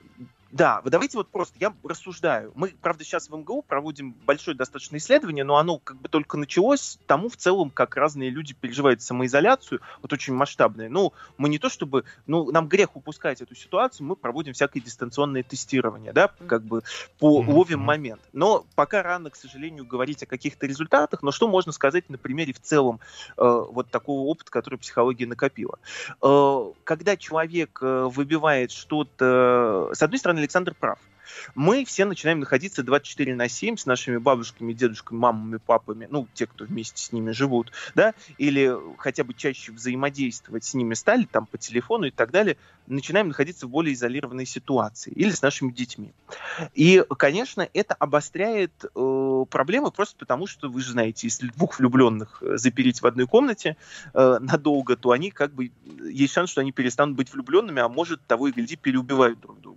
Да, 0.51 0.81
давайте 0.83 1.17
вот 1.17 1.29
просто, 1.29 1.55
я 1.59 1.73
рассуждаю. 1.83 2.51
Мы, 2.55 2.73
правда, 2.81 3.03
сейчас 3.03 3.29
в 3.29 3.35
МГУ 3.35 3.61
проводим 3.61 4.13
большое 4.25 4.55
достаточно 4.55 4.97
исследование, 4.97 5.45
но 5.45 5.57
оно 5.57 5.77
как 5.77 5.97
бы 5.97 6.09
только 6.09 6.37
началось 6.37 6.99
тому 7.07 7.29
в 7.29 7.37
целом, 7.37 7.69
как 7.69 7.95
разные 7.95 8.29
люди 8.29 8.53
переживают 8.53 9.01
самоизоляцию, 9.01 9.79
вот 10.01 10.11
очень 10.11 10.33
масштабное. 10.33 10.89
Ну, 10.89 11.13
мы 11.37 11.47
не 11.47 11.57
то 11.57 11.69
чтобы, 11.69 12.03
ну, 12.27 12.51
нам 12.51 12.67
грех 12.67 12.95
упускать 12.95 13.41
эту 13.41 13.55
ситуацию, 13.55 14.05
мы 14.07 14.15
проводим 14.15 14.53
всякое 14.53 14.81
дистанционное 14.81 15.43
тестирование, 15.43 16.11
да, 16.11 16.31
как 16.47 16.63
бы 16.63 16.83
по 17.19 17.41
mm-hmm. 17.41 17.51
ловим 17.51 17.79
момент. 17.79 18.21
Но 18.33 18.65
пока 18.75 19.03
рано, 19.03 19.29
к 19.29 19.37
сожалению, 19.37 19.85
говорить 19.85 20.23
о 20.23 20.25
каких-то 20.25 20.67
результатах, 20.67 21.23
но 21.23 21.31
что 21.31 21.47
можно 21.47 21.71
сказать 21.71 22.09
на 22.09 22.17
примере 22.17 22.51
в 22.53 22.59
целом 22.59 22.99
э, 23.37 23.43
вот 23.43 23.89
такого 23.89 24.27
опыта, 24.27 24.51
который 24.51 24.79
психология 24.79 25.27
накопила. 25.27 25.79
Э, 26.21 26.71
когда 26.83 27.15
человек 27.15 27.79
э, 27.81 28.09
выбивает 28.11 28.71
что-то, 28.71 29.91
с 29.93 30.01
одной 30.01 30.19
стороны, 30.19 30.40
Александр 30.41 30.73
прав. 30.73 30.99
Мы 31.55 31.85
все 31.85 32.05
начинаем 32.05 32.39
находиться 32.39 32.83
24 32.83 33.35
на 33.35 33.47
7 33.47 33.77
с 33.77 33.85
нашими 33.85 34.17
бабушками, 34.17 34.73
дедушками, 34.73 35.17
мамами, 35.17 35.57
папами, 35.57 36.07
ну, 36.09 36.27
те, 36.33 36.47
кто 36.47 36.65
вместе 36.65 37.01
с 37.01 37.11
ними 37.11 37.31
живут, 37.31 37.71
да, 37.95 38.13
или 38.37 38.75
хотя 38.97 39.23
бы 39.23 39.33
чаще 39.33 39.71
взаимодействовать 39.71 40.63
с 40.63 40.73
ними 40.73 40.93
стали, 40.93 41.25
там, 41.25 41.45
по 41.45 41.57
телефону 41.57 42.05
и 42.05 42.11
так 42.11 42.31
далее, 42.31 42.57
начинаем 42.87 43.29
находиться 43.29 43.67
в 43.67 43.69
более 43.69 43.93
изолированной 43.93 44.45
ситуации 44.45 45.11
или 45.11 45.31
с 45.31 45.41
нашими 45.41 45.71
детьми. 45.71 46.11
И, 46.73 47.03
конечно, 47.17 47.67
это 47.73 47.93
обостряет 47.93 48.71
э, 48.83 49.45
проблемы 49.49 49.91
просто 49.91 50.17
потому, 50.17 50.47
что, 50.47 50.69
вы 50.69 50.81
же 50.81 50.91
знаете, 50.91 51.27
если 51.27 51.47
двух 51.47 51.79
влюбленных 51.79 52.41
э, 52.41 52.57
запереть 52.57 53.01
в 53.01 53.07
одной 53.07 53.27
комнате 53.27 53.77
э, 54.13 54.39
надолго, 54.41 54.97
то 54.97 55.11
они 55.11 55.31
как 55.31 55.53
бы, 55.53 55.71
есть 56.03 56.33
шанс, 56.33 56.49
что 56.49 56.61
они 56.61 56.71
перестанут 56.71 57.15
быть 57.15 57.31
влюбленными, 57.31 57.81
а 57.81 57.87
может, 57.87 58.25
того 58.25 58.47
и 58.47 58.51
гляди, 58.51 58.75
переубивают 58.75 59.39
друг 59.39 59.61
друга. 59.61 59.70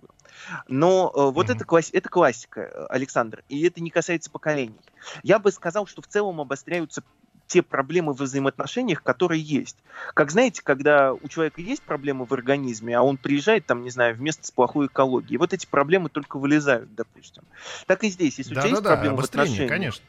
Но 0.67 1.11
э, 1.13 1.31
вот 1.31 1.47
mm-hmm. 1.47 1.55
это, 1.55 1.65
класс, 1.65 1.89
это 1.93 2.09
классика, 2.09 2.87
Александр, 2.87 3.43
и 3.49 3.65
это 3.65 3.81
не 3.81 3.89
касается 3.89 4.29
поколений. 4.29 4.79
Я 5.23 5.39
бы 5.39 5.51
сказал, 5.51 5.87
что 5.87 6.01
в 6.01 6.07
целом 6.07 6.41
обостряются 6.41 7.03
те 7.47 7.61
проблемы 7.61 8.13
в 8.13 8.21
взаимоотношениях, 8.21 9.03
которые 9.03 9.41
есть. 9.41 9.77
Как 10.13 10.31
знаете, 10.31 10.61
когда 10.63 11.13
у 11.13 11.27
человека 11.27 11.61
есть 11.61 11.83
проблемы 11.83 12.25
в 12.25 12.33
организме, 12.33 12.97
а 12.97 13.03
он 13.03 13.17
приезжает 13.17 13.65
там, 13.65 13.83
не 13.83 13.91
знаю, 13.91 14.15
в 14.15 14.21
место 14.21 14.47
с 14.47 14.51
плохой 14.51 14.87
экологией, 14.87 15.37
вот 15.37 15.53
эти 15.53 15.65
проблемы 15.65 16.09
только 16.09 16.37
вылезают, 16.37 16.93
допустим. 16.95 17.43
Так 17.85 18.03
и 18.03 18.09
здесь, 18.09 18.37
если 18.39 18.55
да, 18.55 18.61
у 18.61 18.63
тебя 18.63 18.69
да, 18.69 18.69
есть 18.69 18.83
да, 18.83 18.93
проблемы 18.93 19.17
в 19.17 19.25
отношениях, 19.25 19.69
конечно. 19.69 20.05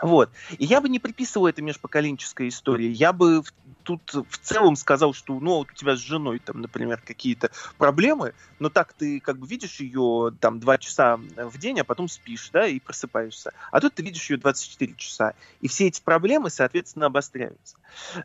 Вот. 0.00 0.30
И 0.58 0.64
я 0.64 0.80
бы 0.80 0.88
не 0.88 0.98
приписывал 0.98 1.46
это 1.46 1.62
межпоколенческой 1.62 2.48
истории. 2.48 2.88
Я 2.88 3.12
бы 3.12 3.42
тут 3.84 4.14
в 4.14 4.38
целом 4.38 4.76
сказал, 4.76 5.14
что 5.14 5.38
ну, 5.38 5.58
вот 5.58 5.70
у 5.70 5.74
тебя 5.74 5.94
с 5.94 6.00
женой 6.00 6.40
там, 6.40 6.60
например, 6.60 7.00
какие-то 7.04 7.50
проблемы, 7.78 8.34
но 8.58 8.70
так 8.70 8.92
ты 8.94 9.20
как 9.20 9.38
бы 9.38 9.46
видишь 9.46 9.80
ее 9.80 10.32
там 10.40 10.58
два 10.58 10.78
часа 10.78 11.18
в 11.36 11.58
день, 11.58 11.80
а 11.80 11.84
потом 11.84 12.08
спишь, 12.08 12.50
да, 12.52 12.66
и 12.66 12.80
просыпаешься. 12.80 13.52
А 13.70 13.80
тут 13.80 13.94
ты 13.94 14.02
видишь 14.02 14.28
ее 14.30 14.38
24 14.38 14.94
часа. 14.96 15.34
И 15.60 15.68
все 15.68 15.86
эти 15.86 16.00
проблемы, 16.00 16.50
соответственно, 16.50 17.06
обостряются. 17.06 17.76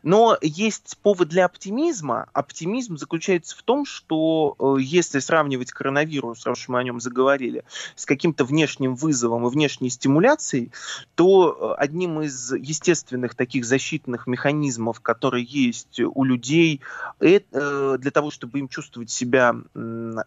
Но 0.02 0.36
есть 0.40 0.98
повод 1.02 1.28
для 1.28 1.44
оптимизма. 1.44 2.28
Оптимизм 2.32 2.96
заключается 2.96 3.56
в 3.56 3.62
том, 3.62 3.84
что 3.84 4.56
э, 4.58 4.80
если 4.80 5.20
сравнивать 5.20 5.70
коронавирус, 5.70 6.44
раз 6.46 6.58
уж 6.58 6.68
мы 6.68 6.80
о 6.80 6.82
нем 6.82 7.00
заговорили, 7.00 7.64
с 7.94 8.06
каким-то 8.06 8.44
внешним 8.44 8.94
вызовом 8.94 9.46
и 9.46 9.50
внешней 9.50 9.90
стимуляцией, 9.90 10.72
то 11.14 11.56
одним 11.76 12.22
из 12.22 12.52
естественных 12.52 13.34
таких 13.34 13.64
защитных 13.64 14.26
механизмов, 14.26 15.00
которые 15.00 15.44
есть 15.44 16.00
у 16.00 16.24
людей 16.24 16.80
это, 17.18 17.98
для 17.98 18.10
того, 18.10 18.30
чтобы 18.30 18.58
им 18.58 18.68
чувствовать 18.68 19.10
себя 19.10 19.54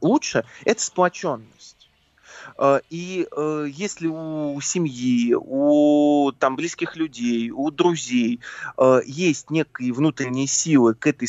лучше, 0.01 0.45
это 0.65 0.81
сплоченность. 0.81 1.83
Э, 2.57 2.79
и 2.89 3.27
э, 3.31 3.67
если 3.69 4.07
у 4.07 4.59
семьи, 4.61 5.35
у 5.35 6.31
там, 6.37 6.55
близких 6.55 6.95
людей, 6.95 7.51
у 7.51 7.71
друзей 7.71 8.39
э, 8.77 9.01
есть 9.05 9.49
некие 9.49 9.93
внутренние 9.93 10.47
силы 10.47 10.93
к 10.93 11.07
этой 11.07 11.27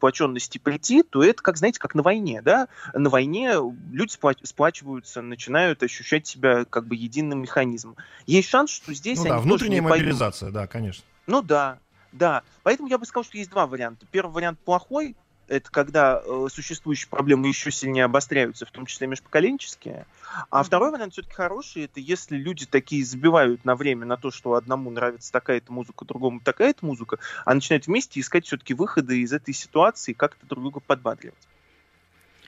сплоченности 0.00 0.56
прийти, 0.56 1.02
то 1.02 1.22
это, 1.22 1.42
как 1.42 1.58
знаете, 1.58 1.78
как 1.78 1.94
на 1.94 2.02
войне, 2.02 2.40
да? 2.40 2.68
На 2.94 3.10
войне 3.10 3.52
люди 3.92 4.12
сплачиваются, 4.44 5.20
начинают 5.20 5.82
ощущать 5.82 6.26
себя 6.26 6.64
как 6.64 6.86
бы 6.86 6.96
единым 6.96 7.42
механизмом. 7.42 7.96
Есть 8.26 8.48
шанс, 8.48 8.70
что 8.70 8.94
здесь 8.94 9.18
ну, 9.18 9.28
да, 9.28 9.38
внутренняя 9.38 9.82
мобилизация, 9.82 10.46
пойдут. 10.46 10.54
да, 10.54 10.66
конечно. 10.66 11.04
Ну 11.26 11.42
да, 11.42 11.78
да, 12.12 12.42
поэтому 12.62 12.88
я 12.88 12.96
бы 12.96 13.04
сказал, 13.04 13.24
что 13.24 13.36
есть 13.36 13.50
два 13.50 13.66
варианта. 13.66 14.06
Первый 14.10 14.32
вариант 14.32 14.58
плохой, 14.60 15.16
это 15.50 15.68
когда 15.70 16.22
э, 16.24 16.46
существующие 16.50 17.08
проблемы 17.08 17.48
еще 17.48 17.72
сильнее 17.72 18.04
обостряются, 18.04 18.64
в 18.66 18.70
том 18.70 18.86
числе 18.86 19.08
межпоколенческие. 19.08 20.06
А 20.48 20.62
второй 20.62 20.92
вариант 20.92 21.12
все-таки 21.12 21.34
хороший, 21.34 21.84
это 21.84 21.98
если 21.98 22.36
люди 22.36 22.66
такие 22.66 23.04
забивают 23.04 23.64
на 23.64 23.74
время 23.74 24.06
на 24.06 24.16
то, 24.16 24.30
что 24.30 24.54
одному 24.54 24.90
нравится 24.90 25.32
такая-то 25.32 25.72
музыка, 25.72 26.04
другому 26.04 26.40
такая-то 26.40 26.86
музыка, 26.86 27.18
а 27.44 27.52
начинают 27.52 27.88
вместе 27.88 28.20
искать 28.20 28.46
все-таки 28.46 28.74
выходы 28.74 29.20
из 29.20 29.32
этой 29.32 29.52
ситуации, 29.52 30.12
как-то 30.12 30.46
друг 30.46 30.62
друга 30.62 30.80
подбадривать. 30.80 31.34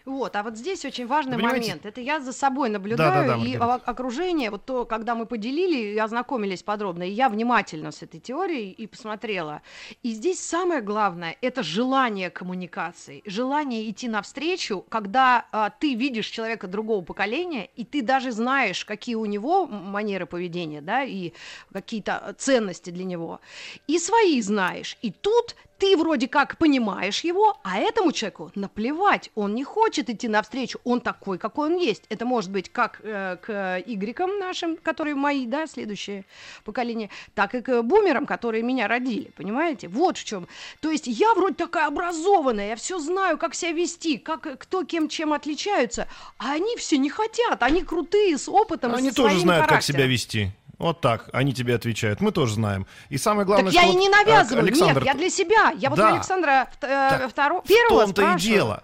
Вот, 0.05 0.35
а 0.37 0.43
вот 0.43 0.57
здесь 0.57 0.85
очень 0.85 1.07
важный 1.07 1.37
момент. 1.37 1.87
Это 1.87 2.01
я 2.01 2.21
за 2.21 2.33
собой 2.33 2.69
наблюдаю, 2.69 3.27
да, 3.27 3.35
да, 3.35 3.39
да, 3.39 3.45
и 3.45 3.57
Маргарита. 3.57 3.91
окружение, 3.91 4.51
вот 4.51 4.65
то, 4.65 4.85
когда 4.85 5.15
мы 5.15 5.27
поделили 5.27 5.95
и 5.95 5.99
ознакомились 5.99 6.63
подробно, 6.63 7.05
и 7.05 7.11
я 7.11 7.29
внимательно 7.29 7.93
с 7.93 8.03
этой 8.03 8.21
теорией 8.21 8.71
и 8.71 8.87
посмотрела. 8.87 9.63
И 10.03 10.13
здесь 10.13 10.41
самое 10.41 10.81
главное– 10.81 11.37
это 11.41 11.63
желание 11.63 12.31
коммуникации, 12.31 13.23
желание 13.27 13.89
идти 13.89 14.09
навстречу, 14.09 14.85
когда 14.89 15.47
а, 15.53 15.71
ты 15.71 15.95
видишь 15.95 16.27
человека 16.27 16.67
другого 16.67 17.05
поколения, 17.05 17.69
и 17.77 17.85
ты 17.85 18.03
даже 18.03 18.33
знаешь, 18.33 18.85
какие 18.85 19.15
у 19.15 19.27
него 19.27 19.67
манеры 19.67 20.27
поведения, 20.27 20.81
да, 20.81 21.05
и 21.05 21.33
какие-то 21.73 22.35
ценности 22.39 22.91
для 22.91 23.05
него, 23.05 23.41
и 23.87 23.99
свои 23.99 24.41
знаешь. 24.41 24.97
И 25.03 25.11
тут 25.11 25.55
ты 25.83 25.97
вроде 25.97 26.29
как 26.29 26.59
понимаешь 26.59 27.25
его, 27.25 27.59
а 27.65 27.79
этому 27.79 28.13
человеку 28.13 28.53
наплевать, 28.55 29.33
он 29.35 29.57
не 29.57 29.65
хочет 29.65 30.09
идти 30.09 30.29
навстречу, 30.29 30.79
он 30.85 31.01
такой, 31.01 31.39
какой 31.39 31.71
он 31.71 31.77
есть. 31.77 32.05
Это 32.09 32.25
может 32.25 32.53
быть 32.53 32.71
как 32.71 33.01
э, 33.03 33.37
к 33.43 33.83
игрекам 33.85 34.39
нашим, 34.39 34.77
которые 34.77 35.17
мои, 35.17 35.45
да, 35.45 35.67
следующее 35.67 36.25
поколение, 36.65 37.11
так 37.35 37.57
и 37.57 37.63
к 37.63 37.83
бумерам, 37.83 38.27
которые 38.27 38.63
меня 38.63 38.87
родили, 38.87 39.33
понимаете? 39.37 39.89
Вот 39.89 40.19
в 40.19 40.25
чем. 40.25 40.47
То 40.81 40.89
есть 40.89 41.09
я 41.09 41.35
вроде 41.35 41.57
такая 41.57 41.89
образованная, 41.89 42.69
я 42.69 42.77
все 42.77 43.01
знаю, 43.01 43.37
как 43.37 43.57
себя 43.57 43.73
вести, 43.73 44.19
как 44.19 44.61
кто 44.61 44.85
кем 44.85 45.09
чем 45.09 45.33
отличаются, 45.33 46.07
а 46.39 46.53
они 46.53 46.77
все 46.77 46.97
не 46.97 47.11
хотят, 47.11 47.61
они 47.61 47.83
крутые, 47.83 48.39
с 48.39 48.49
опытом, 48.49 48.95
Они 48.95 49.11
тоже 49.11 49.41
знают, 49.41 49.65
характером. 49.65 49.79
как 49.79 49.83
себя 49.83 50.07
вести. 50.07 50.53
Вот 50.83 51.01
так, 51.01 51.31
они 51.33 51.55
тебе 51.55 51.77
отвечают. 51.77 52.21
Мы 52.21 52.33
тоже 52.33 52.55
знаем. 52.55 52.89
И 53.09 53.17
самое 53.17 53.47
главное, 53.47 53.71
так 53.71 53.81
что... 53.81 53.87
я 53.87 53.93
и 53.93 53.97
не 53.97 54.09
навязываю. 54.09 54.65
Александр... 54.65 55.05
Нет, 55.05 55.05
я 55.05 55.15
для 55.15 55.31
себя. 55.31 55.71
Я 55.77 55.91
вот 55.91 55.97
да. 55.97 56.11
у 56.11 56.15
Александра 56.17 56.69
э, 56.81 57.29
второго, 57.29 57.63
первого 57.63 58.07
В 58.07 58.13
том-то 58.13 58.35
и 58.35 58.41
дело. 58.41 58.83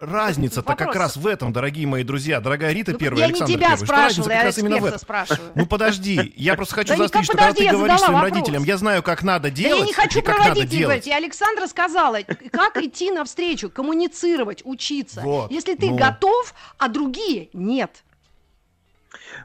Разница-то 0.00 0.74
как 0.74 0.96
раз 0.96 1.16
в 1.16 1.24
этом, 1.28 1.52
дорогие 1.52 1.86
мои 1.86 2.02
друзья. 2.02 2.40
Дорогая 2.40 2.72
Рита 2.72 2.90
ну, 2.90 2.98
первая, 2.98 3.26
Александр 3.26 3.52
не 3.52 3.56
тебя 3.56 3.68
первый. 3.70 3.86
Спрашивала, 3.86 4.30
я 4.32 4.42
раз 4.42 4.58
именно 4.58 4.78
в 4.78 4.84
этом. 4.84 4.98
спрашиваю. 4.98 5.52
Ну 5.54 5.66
подожди, 5.66 6.34
я 6.36 6.56
просто 6.56 6.74
хочу 6.80 6.96
заострить, 6.96 7.24
что 7.24 7.36
когда 7.36 7.52
ты 7.54 7.70
говоришь 7.70 8.00
своим 8.00 8.20
родителям, 8.20 8.64
я 8.64 8.76
знаю, 8.76 9.04
как 9.04 9.22
надо 9.22 9.48
делать. 9.48 9.78
я 9.78 9.86
не 9.86 9.92
хочу 9.92 10.22
про 10.22 10.34
родителей 10.34 10.82
говорить. 10.82 11.06
Я 11.06 11.18
Александра 11.18 11.68
сказала, 11.68 12.18
как 12.50 12.78
идти 12.78 13.12
навстречу, 13.12 13.70
коммуницировать, 13.70 14.62
учиться. 14.64 15.22
Если 15.50 15.76
ты 15.76 15.92
готов, 15.92 16.52
а 16.78 16.88
другие 16.88 17.48
нет. 17.52 18.02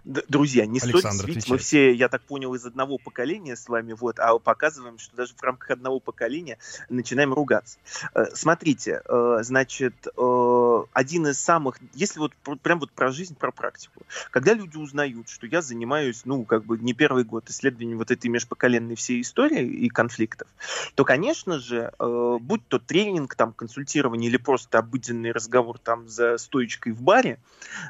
Друзья, 0.03 0.65
не 0.65 0.79
Александр, 0.79 1.23
стоит 1.23 1.47
мы 1.47 1.57
все, 1.57 1.93
я 1.93 2.09
так 2.09 2.21
понял, 2.23 2.53
из 2.55 2.65
одного 2.65 2.97
поколения 2.97 3.55
с 3.55 3.67
вами, 3.67 3.93
вот, 3.93 4.19
а 4.19 4.37
показываем, 4.39 4.97
что 4.97 5.15
даже 5.15 5.33
в 5.35 5.43
рамках 5.43 5.71
одного 5.71 5.99
поколения 5.99 6.57
начинаем 6.89 7.33
ругаться. 7.33 7.77
Э, 8.13 8.25
смотрите, 8.33 9.01
э, 9.05 9.37
значит, 9.41 9.95
э, 10.05 10.83
один 10.93 11.27
из 11.27 11.39
самых, 11.39 11.77
если 11.93 12.19
вот 12.19 12.33
прям 12.61 12.79
вот 12.79 12.91
про 12.91 13.11
жизнь, 13.11 13.35
про 13.35 13.51
практику, 13.51 14.03
когда 14.31 14.53
люди 14.53 14.77
узнают, 14.77 15.29
что 15.29 15.47
я 15.47 15.61
занимаюсь, 15.61 16.21
ну, 16.25 16.43
как 16.45 16.65
бы 16.65 16.77
не 16.77 16.93
первый 16.93 17.23
год 17.23 17.49
исследованием 17.49 17.97
вот 17.97 18.11
этой 18.11 18.27
межпоколенной 18.27 18.95
всей 18.95 19.21
истории 19.21 19.65
и 19.65 19.89
конфликтов, 19.89 20.47
то, 20.95 21.05
конечно 21.05 21.59
же, 21.59 21.91
будь 21.99 22.67
то 22.67 22.79
тренинг, 22.79 23.35
там, 23.35 23.53
консультирование 23.53 24.29
или 24.29 24.37
просто 24.37 24.79
обыденный 24.79 25.31
разговор 25.31 25.77
там 25.79 26.07
за 26.07 26.37
стоечкой 26.37 26.93
в 26.93 27.01
баре, 27.01 27.39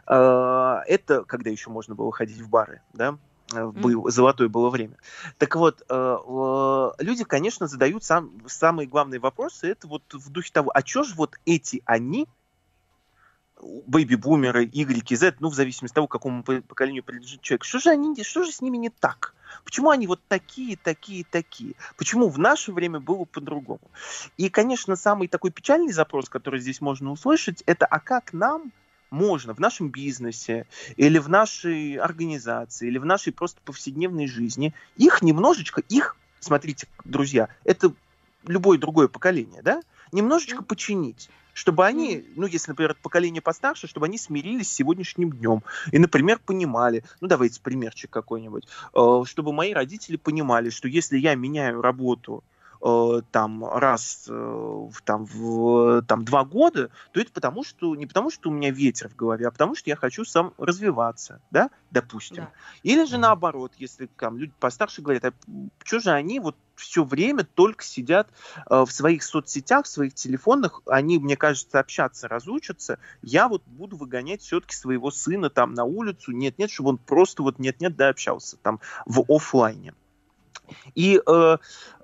это, 0.06 1.24
когда 1.28 1.50
еще 1.50 1.70
можно 1.70 1.91
было 1.96 2.12
ходить 2.12 2.40
в 2.40 2.50
бары, 2.50 2.82
да, 2.94 3.18
э, 3.54 3.66
был, 3.66 4.10
золотое 4.10 4.50
было 4.50 4.70
время. 4.70 4.98
Так 5.38 5.56
вот, 5.56 5.84
э, 5.90 6.92
люди, 7.00 7.24
конечно, 7.24 7.68
задают 7.68 8.04
сам, 8.04 8.32
самые 8.48 8.88
главные 8.88 9.20
вопросы, 9.20 9.68
это 9.68 9.88
вот 9.88 10.04
в 10.14 10.30
духе 10.30 10.52
того, 10.52 10.72
а 10.74 10.86
что 10.86 11.04
же 11.04 11.16
вот 11.16 11.36
эти 11.46 11.82
они, 11.86 12.28
бэйби-бумеры, 13.62 14.66
Y, 14.66 15.16
Z, 15.16 15.36
ну, 15.40 15.50
в 15.50 15.54
зависимости 15.54 15.94
от 15.94 15.96
того, 15.96 16.08
к 16.08 16.12
какому 16.12 16.44
поколению 16.44 17.04
принадлежит 17.04 17.42
человек, 17.42 17.64
что 17.64 17.80
же, 17.80 17.90
они, 17.90 18.22
что 18.24 18.44
же 18.44 18.52
с 18.52 18.62
ними 18.62 18.78
не 18.78 18.90
так? 18.90 19.36
Почему 19.64 19.90
они 19.90 20.08
вот 20.08 20.20
такие, 20.28 20.78
такие, 20.78 21.26
такие? 21.30 21.76
Почему 21.98 22.30
в 22.30 22.40
наше 22.40 22.72
время 22.72 23.00
было 23.00 23.26
по-другому? 23.26 23.82
И, 24.38 24.50
конечно, 24.50 24.96
самый 24.96 25.28
такой 25.28 25.52
печальный 25.52 25.92
запрос, 25.92 26.30
который 26.30 26.60
здесь 26.60 26.82
можно 26.82 27.12
услышать, 27.12 27.62
это 27.66 27.86
а 27.86 28.00
как 28.00 28.34
нам 28.34 28.72
можно 29.12 29.54
в 29.54 29.60
нашем 29.60 29.90
бизнесе 29.90 30.66
или 30.96 31.20
в 31.20 31.30
нашей 31.30 31.96
организации 31.96 32.88
или 32.88 32.98
в 32.98 33.06
нашей 33.06 33.32
просто 33.34 33.60
повседневной 33.64 34.28
жизни. 34.28 34.74
Их 34.96 35.22
немножечко, 35.22 35.82
их, 35.90 36.16
смотрите, 36.40 36.88
друзья, 37.04 37.50
это 37.66 37.94
любое 38.48 38.80
другое 38.80 39.08
поколение, 39.08 39.62
да, 39.62 39.82
немножечко 40.12 40.64
починить 40.64 41.30
чтобы 41.54 41.86
они, 41.86 42.24
ну, 42.38 42.48
если, 42.48 42.72
например, 42.72 42.96
поколение 43.02 43.42
постарше, 43.42 43.86
чтобы 43.86 44.06
они 44.06 44.18
смирились 44.18 44.70
с 44.70 44.74
сегодняшним 44.74 45.32
днем 45.32 45.64
и, 45.92 46.00
например, 46.00 46.40
понимали, 46.40 47.04
ну, 47.20 47.28
давайте 47.28 47.60
примерчик 47.60 48.10
какой-нибудь, 48.10 48.70
э, 48.94 49.24
чтобы 49.26 49.52
мои 49.52 49.74
родители 49.74 50.16
понимали, 50.16 50.70
что 50.70 50.88
если 50.88 51.18
я 51.18 51.36
меняю 51.36 51.82
работу 51.82 52.42
Э, 52.84 53.22
там 53.32 53.64
раз 53.64 54.26
э, 54.28 54.90
там, 55.06 55.26
в 55.26 56.02
там, 56.08 56.26
два 56.26 56.44
года, 56.44 56.90
то 57.12 57.20
это 57.20 57.32
потому, 57.32 57.64
что 57.64 57.96
не 57.96 58.08
потому, 58.08 58.32
что 58.32 58.50
у 58.50 58.54
меня 58.54 58.72
ветер 58.72 59.10
в 59.10 59.16
голове, 59.16 59.48
а 59.48 59.52
потому, 59.52 59.76
что 59.76 59.90
я 59.92 59.96
хочу 59.96 60.26
сам 60.26 60.54
развиваться, 60.58 61.42
да, 61.52 61.70
допустим. 61.92 62.38
Да. 62.38 62.52
Или 62.82 63.06
же 63.06 63.20
наоборот, 63.20 63.74
если 63.78 64.08
там 64.08 64.38
люди 64.38 64.54
постарше 64.60 65.04
говорят, 65.04 65.26
а 65.26 65.34
что 65.84 66.00
же 66.00 66.10
они 66.10 66.40
вот 66.40 66.56
все 66.76 67.04
время 67.04 67.44
только 67.44 67.84
сидят 67.84 68.30
э, 68.68 68.84
в 68.84 68.92
своих 68.92 69.22
соцсетях, 69.22 69.86
в 69.86 69.90
своих 69.90 70.16
телефонах, 70.16 70.82
они, 70.88 71.20
мне 71.20 71.38
кажется, 71.38 71.80
общаться 71.80 72.28
разучатся, 72.28 72.98
я 73.22 73.48
вот 73.48 73.62
буду 73.68 73.96
выгонять 73.96 74.42
все-таки 74.42 74.76
своего 74.76 75.12
сына 75.12 75.52
там 75.52 75.76
на 75.76 75.84
улицу, 75.84 76.32
нет-нет, 76.32 76.72
чтобы 76.72 76.90
он 76.90 76.98
просто 76.98 77.44
вот 77.44 77.60
нет-нет, 77.60 77.96
да, 77.96 78.10
общался 78.10 78.58
там 78.58 78.80
в 79.06 79.24
офлайне. 79.32 79.94
И 80.96 81.22
э, 81.26 81.58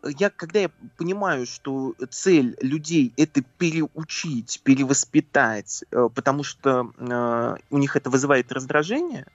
я, 0.04 0.30
когда 0.30 0.60
я 0.60 0.72
понимаю, 0.98 1.46
что 1.46 1.96
цель 2.10 2.58
людей 2.62 3.14
это 3.18 3.42
переучить, 3.58 4.62
перевоспитать, 4.64 5.84
э, 5.92 6.10
потому 6.14 6.44
что 6.44 6.92
э, 6.98 7.56
у 7.70 7.78
них 7.78 7.96
это 7.96 8.10
вызывает 8.10 8.52
раздражение, 8.52 9.28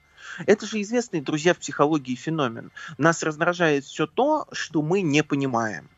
это 0.45 0.65
же 0.65 0.81
известный, 0.81 1.21
друзья, 1.21 1.53
в 1.53 1.59
психологии 1.59 2.15
феномен. 2.15 2.71
Нас 2.97 3.23
раздражает 3.23 3.83
все 3.83 4.07
то, 4.07 4.47
что 4.51 4.81
мы 4.81 5.01
не 5.01 5.23
понимаем. 5.23 5.89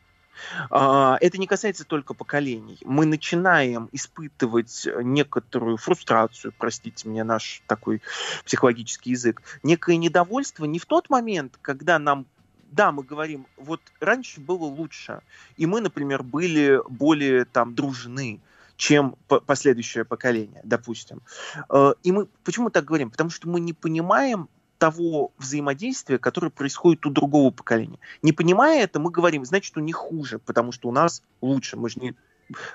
А, 0.70 1.16
это 1.20 1.38
не 1.38 1.46
касается 1.46 1.84
только 1.84 2.14
поколений. 2.14 2.78
Мы 2.84 3.06
начинаем 3.06 3.88
испытывать 3.92 4.86
некоторую 5.02 5.76
фрустрацию, 5.76 6.52
простите 6.56 7.08
мне 7.08 7.24
наш 7.24 7.62
такой 7.66 8.02
психологический 8.44 9.10
язык, 9.10 9.42
некое 9.62 9.96
недовольство 9.96 10.64
не 10.64 10.78
в 10.78 10.86
тот 10.86 11.10
момент, 11.10 11.58
когда 11.62 11.98
нам 11.98 12.26
да, 12.70 12.92
мы 12.92 13.02
говорим, 13.02 13.46
вот 13.56 13.80
раньше 14.00 14.40
было 14.40 14.64
лучше, 14.64 15.20
и 15.56 15.66
мы, 15.66 15.80
например, 15.80 16.22
были 16.22 16.80
более 16.88 17.44
там 17.44 17.74
дружны, 17.74 18.40
чем 18.76 19.16
последующее 19.46 20.04
поколение, 20.04 20.60
допустим. 20.64 21.22
Э, 21.70 21.94
и 22.02 22.12
мы 22.12 22.26
почему 22.44 22.70
так 22.70 22.84
говорим? 22.84 23.10
Потому 23.10 23.30
что 23.30 23.48
мы 23.48 23.60
не 23.60 23.72
понимаем 23.72 24.48
того 24.78 25.32
взаимодействия, 25.38 26.18
которое 26.18 26.50
происходит 26.50 27.06
у 27.06 27.10
другого 27.10 27.50
поколения. 27.50 27.98
Не 28.22 28.32
понимая 28.32 28.82
это, 28.82 29.00
мы 29.00 29.10
говорим, 29.10 29.44
значит, 29.44 29.76
у 29.76 29.80
них 29.80 29.96
хуже, 29.96 30.38
потому 30.38 30.72
что 30.72 30.88
у 30.88 30.92
нас 30.92 31.22
лучше. 31.40 31.76
Мы 31.76 31.88
же 31.88 32.00
не 32.00 32.14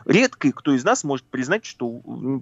редко 0.06 0.52
кто 0.52 0.74
из 0.74 0.84
нас 0.84 1.04
может 1.04 1.26
признать, 1.26 1.66
что 1.66 2.02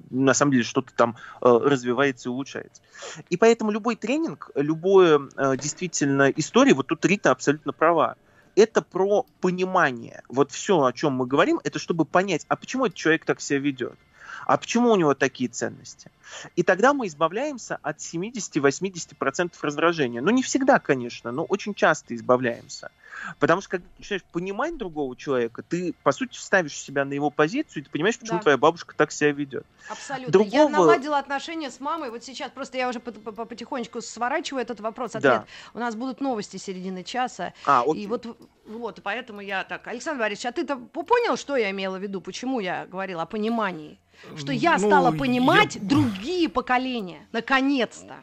на 0.09 0.33
самом 0.33 0.51
деле 0.51 0.63
что-то 0.63 0.93
там 0.93 1.15
э, 1.41 1.47
развивается 1.47 2.29
и 2.29 2.31
улучшается. 2.31 2.81
И 3.29 3.37
поэтому 3.37 3.71
любой 3.71 3.95
тренинг, 3.95 4.51
любое 4.55 5.21
э, 5.35 5.57
действительно 5.57 6.29
история, 6.29 6.73
вот 6.73 6.87
тут 6.87 7.05
Рита 7.05 7.31
абсолютно 7.31 7.73
права, 7.73 8.15
это 8.55 8.81
про 8.81 9.25
понимание. 9.41 10.23
Вот 10.27 10.51
все, 10.51 10.83
о 10.83 10.93
чем 10.93 11.13
мы 11.13 11.27
говорим, 11.27 11.59
это 11.63 11.79
чтобы 11.79 12.05
понять, 12.05 12.45
а 12.47 12.55
почему 12.55 12.85
этот 12.85 12.97
человек 12.97 13.25
так 13.25 13.41
себя 13.41 13.59
ведет. 13.59 13.95
А 14.45 14.57
почему 14.57 14.91
у 14.91 14.95
него 14.95 15.13
такие 15.13 15.49
ценности? 15.49 16.09
И 16.55 16.63
тогда 16.63 16.93
мы 16.93 17.07
избавляемся 17.07 17.77
от 17.81 17.97
70-80% 17.99 19.51
раздражения. 19.61 20.21
Ну, 20.21 20.31
не 20.31 20.41
всегда, 20.41 20.79
конечно, 20.79 21.31
но 21.31 21.43
очень 21.43 21.73
часто 21.73 22.15
избавляемся. 22.15 22.89
Потому 23.39 23.61
что, 23.61 23.71
когда 23.71 23.87
ты 23.87 23.93
начинаешь 23.99 24.23
понимать 24.31 24.77
другого 24.77 25.15
человека, 25.15 25.63
ты, 25.63 25.93
по 26.03 26.11
сути, 26.11 26.37
ставишь 26.37 26.73
себя 26.73 27.05
на 27.05 27.13
его 27.13 27.29
позицию, 27.29 27.81
и 27.81 27.85
ты 27.85 27.91
понимаешь, 27.91 28.17
почему 28.17 28.37
да. 28.37 28.43
твоя 28.43 28.57
бабушка 28.57 28.95
так 28.95 29.11
себя 29.11 29.31
ведет. 29.31 29.65
Абсолютно. 29.89 30.31
Другого... 30.31 30.63
Я 30.63 30.69
наладила 30.69 31.17
отношения 31.17 31.69
с 31.69 31.79
мамой. 31.79 32.11
Вот 32.11 32.23
сейчас 32.23 32.51
просто 32.51 32.77
я 32.77 32.89
уже 32.89 32.99
потихонечку 32.99 34.01
сворачиваю 34.01 34.61
этот 34.61 34.79
вопрос, 34.79 35.15
ответ. 35.15 35.23
Да. 35.23 35.45
У 35.73 35.79
нас 35.79 35.95
будут 35.95 36.21
новости 36.21 36.57
середины 36.57 37.03
часа. 37.03 37.53
А, 37.65 37.83
окей. 37.85 38.03
И 38.03 38.07
вот, 38.07 38.25
вот, 38.65 38.99
поэтому 39.03 39.41
я 39.41 39.63
так... 39.63 39.87
Александр 39.87 40.21
Борисович, 40.21 40.45
а 40.45 40.51
ты-то 40.51 40.75
понял, 40.77 41.37
что 41.37 41.55
я 41.55 41.71
имела 41.71 41.97
в 41.97 42.01
виду? 42.01 42.21
Почему 42.21 42.59
я 42.59 42.85
говорила 42.85 43.23
о 43.23 43.25
понимании? 43.25 43.99
Что 44.35 44.51
я 44.51 44.77
ну, 44.77 44.87
стала 44.87 45.11
понимать 45.11 45.75
я... 45.75 45.81
другие 45.81 46.49
поколения. 46.49 47.25
Наконец-то 47.31 48.15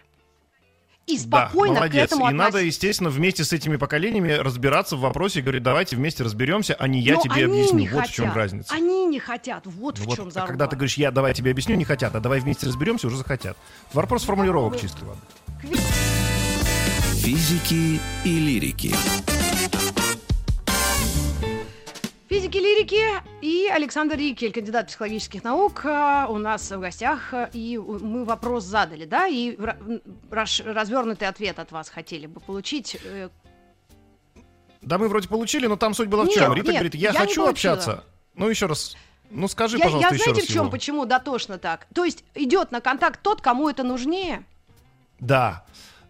и 1.06 1.18
спокойно 1.18 1.74
да, 1.74 1.80
молодец. 1.80 2.02
к 2.02 2.12
этому 2.12 2.30
И 2.30 2.32
надо, 2.32 2.58
естественно, 2.58 3.10
вместе 3.10 3.44
с 3.44 3.52
этими 3.52 3.76
поколениями 3.76 4.32
разбираться 4.32 4.96
в 4.96 5.00
вопросе 5.00 5.38
и 5.38 5.42
говорить, 5.42 5.62
давайте 5.62 5.96
вместе 5.96 6.24
разберемся, 6.24 6.74
а 6.74 6.88
не 6.88 7.00
я 7.00 7.14
Но 7.14 7.20
тебе 7.22 7.44
объясню. 7.46 7.84
Вот 7.84 8.00
хотят. 8.00 8.10
в 8.10 8.14
чем 8.14 8.32
разница. 8.32 8.74
Они 8.74 9.06
не 9.06 9.20
хотят, 9.20 9.66
вот 9.66 9.98
ну 9.98 10.04
в 10.04 10.06
вот, 10.06 10.16
чем 10.16 10.30
заруба. 10.30 10.44
А 10.44 10.46
когда 10.48 10.66
ты 10.66 10.74
говоришь, 10.74 10.96
я 10.96 11.12
давай 11.12 11.32
тебе 11.32 11.52
объясню, 11.52 11.76
не 11.76 11.84
хотят, 11.84 12.14
а 12.16 12.20
давай 12.20 12.40
вместе 12.40 12.66
разберемся, 12.66 13.06
уже 13.06 13.16
захотят. 13.18 13.56
Вопрос 13.92 14.24
формулировок 14.24 14.80
чистый, 14.80 15.04
ладно. 15.04 15.22
Физики 17.14 18.00
и 18.24 18.38
лирики. 18.38 18.92
Физики, 22.28 22.58
лирики 22.58 23.00
и 23.42 23.68
Александр 23.68 24.16
Рикель, 24.16 24.52
кандидат 24.52 24.88
психологических 24.88 25.44
наук, 25.44 25.84
э, 25.84 26.26
у 26.28 26.38
нас 26.38 26.70
в 26.70 26.80
гостях. 26.80 27.34
И 27.52 27.78
мы 27.78 28.24
вопрос 28.24 28.64
задали, 28.64 29.04
да, 29.04 29.26
и 29.26 29.56
развернутый 30.30 31.28
ответ 31.28 31.58
от 31.58 31.72
вас 31.72 31.88
хотели 31.88 32.26
бы 32.26 32.40
получить. 32.40 32.96
Э. 33.04 33.28
Да, 34.80 34.98
мы 34.98 35.08
вроде 35.08 35.28
получили, 35.28 35.66
но 35.66 35.76
там 35.76 35.94
суть 35.94 36.08
была 36.08 36.24
в 36.24 36.28
чем? 36.28 36.52
Рита 36.54 36.68
нет, 36.68 36.76
говорит, 36.76 36.94
я, 36.94 37.10
я 37.10 37.18
хочу 37.18 37.46
общаться. 37.46 38.04
Ну, 38.34 38.48
еще 38.48 38.66
раз. 38.66 38.96
Ну, 39.30 39.48
скажи, 39.48 39.76
я, 39.76 39.84
пожалуйста, 39.84 40.08
я, 40.08 40.14
еще 40.14 40.24
знаете, 40.30 40.46
в 40.46 40.52
чем, 40.52 40.62
его. 40.62 40.70
почему 40.70 41.04
дотошно 41.04 41.58
так? 41.58 41.86
То 41.92 42.04
есть 42.04 42.24
идет 42.34 42.70
на 42.70 42.80
контакт 42.80 43.20
тот, 43.22 43.40
кому 43.40 43.68
это 43.68 43.82
нужнее? 43.82 44.44
Да. 45.18 45.64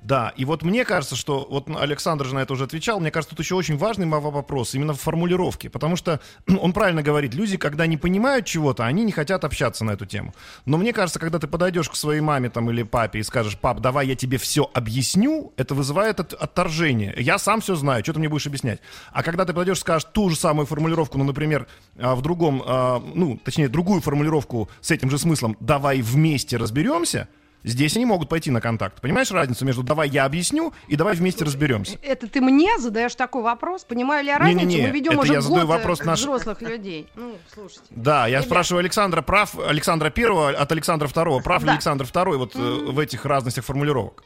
Да, 0.07 0.33
и 0.37 0.45
вот 0.45 0.63
мне 0.63 0.85
кажется, 0.85 1.17
что, 1.17 1.49
вот 1.51 1.69
Александр 1.69 2.27
же 2.27 2.35
на 2.37 2.39
это 2.39 2.53
уже 2.53 2.63
отвечал, 2.63 3.01
мне 3.01 3.11
кажется, 3.11 3.35
тут 3.35 3.45
еще 3.45 3.57
очень 3.57 3.77
важный 3.77 4.07
вопрос 4.07 4.77
именно 4.77 4.95
в 4.95 5.01
формулировке, 5.01 5.69
потому 5.69 5.97
что 5.97 6.21
он 6.47 6.73
правильно 6.73 7.03
говорит, 7.03 7.35
люди, 7.35 7.57
когда 7.57 7.89
не 7.89 7.97
понимают 7.97 8.47
чего-то, 8.47 8.87
они 8.87 9.03
не 9.03 9.11
хотят 9.11 9.45
общаться 9.45 9.85
на 9.85 9.91
эту 9.91 10.07
тему. 10.07 10.33
Но 10.65 10.77
мне 10.77 10.93
кажется, 10.93 11.19
когда 11.19 11.41
ты 11.41 11.49
подойдешь 11.49 11.91
к 11.91 11.97
своей 11.97 12.21
маме 12.21 12.51
там 12.51 12.71
или 12.71 12.85
папе 12.85 13.19
и 13.19 13.25
скажешь, 13.25 13.59
пап, 13.59 13.81
давай 13.81 14.07
я 14.07 14.15
тебе 14.15 14.39
все 14.39 14.71
объясню, 14.73 15.53
это 15.57 15.75
вызывает 15.75 16.21
от, 16.21 16.35
отторжение. 16.35 17.13
Я 17.19 17.37
сам 17.39 17.61
все 17.61 17.75
знаю, 17.75 18.05
что 18.05 18.13
ты 18.13 18.21
мне 18.21 18.29
будешь 18.29 18.47
объяснять. 18.47 18.79
А 19.11 19.25
когда 19.25 19.45
ты 19.45 19.53
подойдешь 19.53 19.79
и 19.79 19.81
скажешь 19.81 20.09
ту 20.13 20.31
же 20.31 20.37
самую 20.37 20.67
формулировку, 20.67 21.19
ну, 21.19 21.25
например, 21.25 21.67
а, 21.99 22.15
в 22.15 22.23
другом, 22.23 22.63
а, 22.65 23.03
ну, 23.13 23.41
точнее, 23.45 23.69
другую 23.69 24.01
формулировку 24.01 24.71
с 24.81 24.93
этим 24.93 25.11
же 25.11 25.19
смыслом, 25.19 25.57
давай 25.59 26.01
вместе 26.01 26.59
разберемся, 26.59 27.27
Здесь 27.67 27.97
они 27.97 28.07
могут 28.07 28.29
пойти 28.29 28.53
на 28.53 28.61
контакт. 28.61 29.01
Понимаешь 29.01 29.29
разницу 29.33 29.65
между 29.65 29.83
«давай 29.83 30.09
я 30.09 30.25
объясню» 30.25 30.73
и 30.87 30.95
«давай 30.95 31.17
вместе 31.17 31.45
разберемся»? 31.45 31.99
Это 32.01 32.29
ты 32.29 32.41
мне 32.41 32.79
задаешь 32.79 33.17
такой 33.17 33.43
вопрос? 33.43 33.85
Понимаю 33.85 34.23
ли 34.23 34.31
я 34.31 34.39
разницу? 34.39 34.65
Не, 34.65 34.75
не, 34.77 34.81
не. 34.83 34.87
Мы 34.87 34.93
ведем 34.93 35.13
это 35.15 35.23
уже 35.23 35.33
я 35.33 35.41
задаю 35.41 35.67
вопрос 35.67 36.05
наш... 36.05 36.21
взрослых 36.21 36.63
людей. 36.63 37.09
Ну, 37.17 37.35
слушайте. 37.53 37.83
Да, 37.91 38.29
я 38.29 38.37
Ребят. 38.39 38.45
спрашиваю 38.45 38.81
Александра, 38.81 39.21
прав 39.21 39.59
Александра 39.59 40.11
Первого 40.11 40.51
от 40.51 40.71
Александра 40.71 41.09
Второго. 41.09 41.43
Прав 41.43 41.63
да. 41.63 41.67
ли 41.67 41.73
Александр 41.73 42.07
Второй 42.07 42.39
вот 42.39 42.55
mm-hmm. 42.55 42.93
в 42.93 42.99
этих 43.01 43.25
разностях 43.25 43.65
формулировок? 43.65 44.23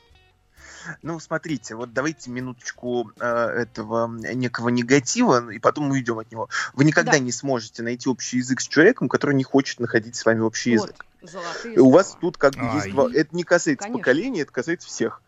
Ну, 1.02 1.18
смотрите, 1.20 1.74
вот 1.74 1.92
давайте 1.92 2.30
минуточку 2.30 3.12
э, 3.18 3.26
этого 3.26 4.08
некого 4.08 4.68
негатива, 4.68 5.50
и 5.50 5.58
потом 5.58 5.90
уйдем 5.90 6.18
от 6.18 6.30
него. 6.30 6.48
Вы 6.74 6.84
никогда 6.84 7.12
да. 7.12 7.18
не 7.18 7.32
сможете 7.32 7.82
найти 7.82 8.08
общий 8.08 8.38
язык 8.38 8.60
с 8.60 8.68
человеком, 8.68 9.08
который 9.08 9.34
не 9.34 9.44
хочет 9.44 9.80
находить 9.80 10.16
с 10.16 10.24
вами 10.24 10.40
общий 10.40 10.76
вот. 10.76 10.90
язык. 10.90 11.06
Золотые 11.22 11.78
У 11.78 11.90
вас 11.90 12.16
тут 12.20 12.38
как 12.38 12.54
бы 12.54 12.64
есть 12.76 12.90
два... 12.90 13.08
Это 13.12 13.36
не 13.36 13.44
касается 13.44 13.84
Конечно. 13.84 13.98
поколения, 13.98 14.42
это 14.42 14.52
касается 14.52 14.88
всех. 14.88 15.22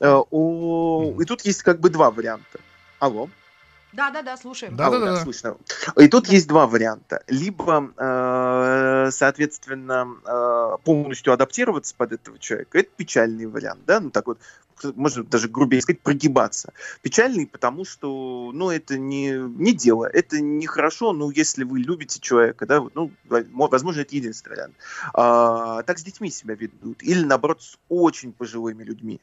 Э, 0.00 0.20
о... 0.30 1.14
И 1.20 1.24
тут 1.24 1.42
есть 1.42 1.62
как 1.62 1.80
бы 1.80 1.90
два 1.90 2.10
варианта. 2.10 2.60
Алло. 2.98 3.28
Да, 3.94 4.10
да, 4.10 4.22
да, 4.22 4.36
слушаем. 4.36 4.76
Да, 4.76 4.90
да, 4.90 4.98
да, 4.98 5.22
слышно. 5.22 5.56
И 5.96 6.08
тут 6.08 6.24
да. 6.24 6.32
есть 6.32 6.48
два 6.48 6.66
варианта. 6.66 7.22
Либо, 7.28 7.92
э, 7.96 9.10
соответственно, 9.12 10.08
э, 10.26 10.76
полностью 10.84 11.32
адаптироваться 11.32 11.94
под 11.96 12.12
этого 12.12 12.38
человека. 12.40 12.78
Это 12.78 12.90
печальный 12.96 13.46
вариант, 13.46 13.80
да, 13.86 14.00
ну 14.00 14.10
так 14.10 14.26
вот 14.26 14.38
можно 14.94 15.24
даже 15.24 15.48
грубее 15.48 15.80
сказать, 15.80 16.00
прогибаться. 16.00 16.72
Печальный, 17.02 17.46
потому 17.46 17.84
что, 17.84 18.50
ну, 18.52 18.70
это 18.70 18.98
не, 18.98 19.32
не 19.32 19.72
дело, 19.72 20.06
это 20.06 20.40
нехорошо, 20.40 21.12
ну, 21.12 21.30
если 21.30 21.64
вы 21.64 21.78
любите 21.78 22.20
человека, 22.20 22.66
да, 22.66 22.84
ну, 22.94 23.10
возможно, 23.24 24.00
это 24.00 24.14
единственный 24.14 24.54
вариант. 24.54 24.74
А, 25.12 25.82
так 25.82 25.98
с 25.98 26.02
детьми 26.02 26.30
себя 26.30 26.54
ведут. 26.54 27.02
Или, 27.02 27.24
наоборот, 27.24 27.62
с 27.62 27.78
очень 27.88 28.32
пожилыми 28.32 28.82
людьми, 28.82 29.20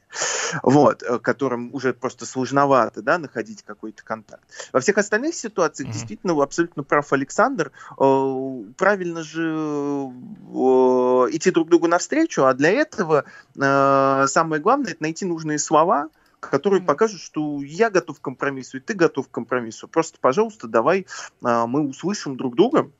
вот, 0.62 1.02
э, 1.02 1.18
которым 1.18 1.74
уже 1.74 1.92
просто 1.92 2.26
сложновато, 2.26 3.02
да, 3.02 3.18
находить 3.18 3.62
какой-то 3.62 4.02
контакт. 4.02 4.44
Во 4.72 4.80
всех 4.80 4.98
остальных 4.98 5.34
ситуациях, 5.34 5.88
mm-hmm. 5.88 5.92
действительно, 5.92 6.42
абсолютно 6.42 6.82
прав 6.82 7.12
Александр, 7.12 7.72
э, 7.98 8.62
правильно 8.76 9.22
же 9.22 9.42
э, 9.42 11.28
идти 11.32 11.50
друг 11.50 11.68
другу 11.68 11.88
навстречу, 11.88 12.44
а 12.44 12.54
для 12.54 12.70
этого 12.70 13.24
самое 13.54 14.60
главное, 14.60 14.92
это 14.92 15.02
найти 15.02 15.24
нужные 15.24 15.58
слова, 15.58 16.08
которые 16.40 16.82
покажут, 16.82 17.20
что 17.20 17.60
я 17.62 17.90
готов 17.90 18.18
к 18.18 18.22
компромиссу, 18.22 18.78
и 18.78 18.80
ты 18.80 18.94
готов 18.94 19.28
к 19.28 19.30
компромиссу. 19.30 19.88
Просто, 19.88 20.18
пожалуйста, 20.20 20.68
давай 20.68 21.06
мы 21.40 21.86
услышим 21.86 22.36
друг 22.36 22.56
друга, 22.56 22.90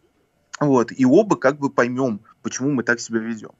вот, 0.60 0.92
и 0.92 1.04
оба 1.04 1.36
как 1.36 1.58
бы 1.58 1.70
поймем, 1.70 2.20
почему 2.42 2.70
мы 2.70 2.84
так 2.84 3.00
себя 3.00 3.18
ведем. 3.18 3.50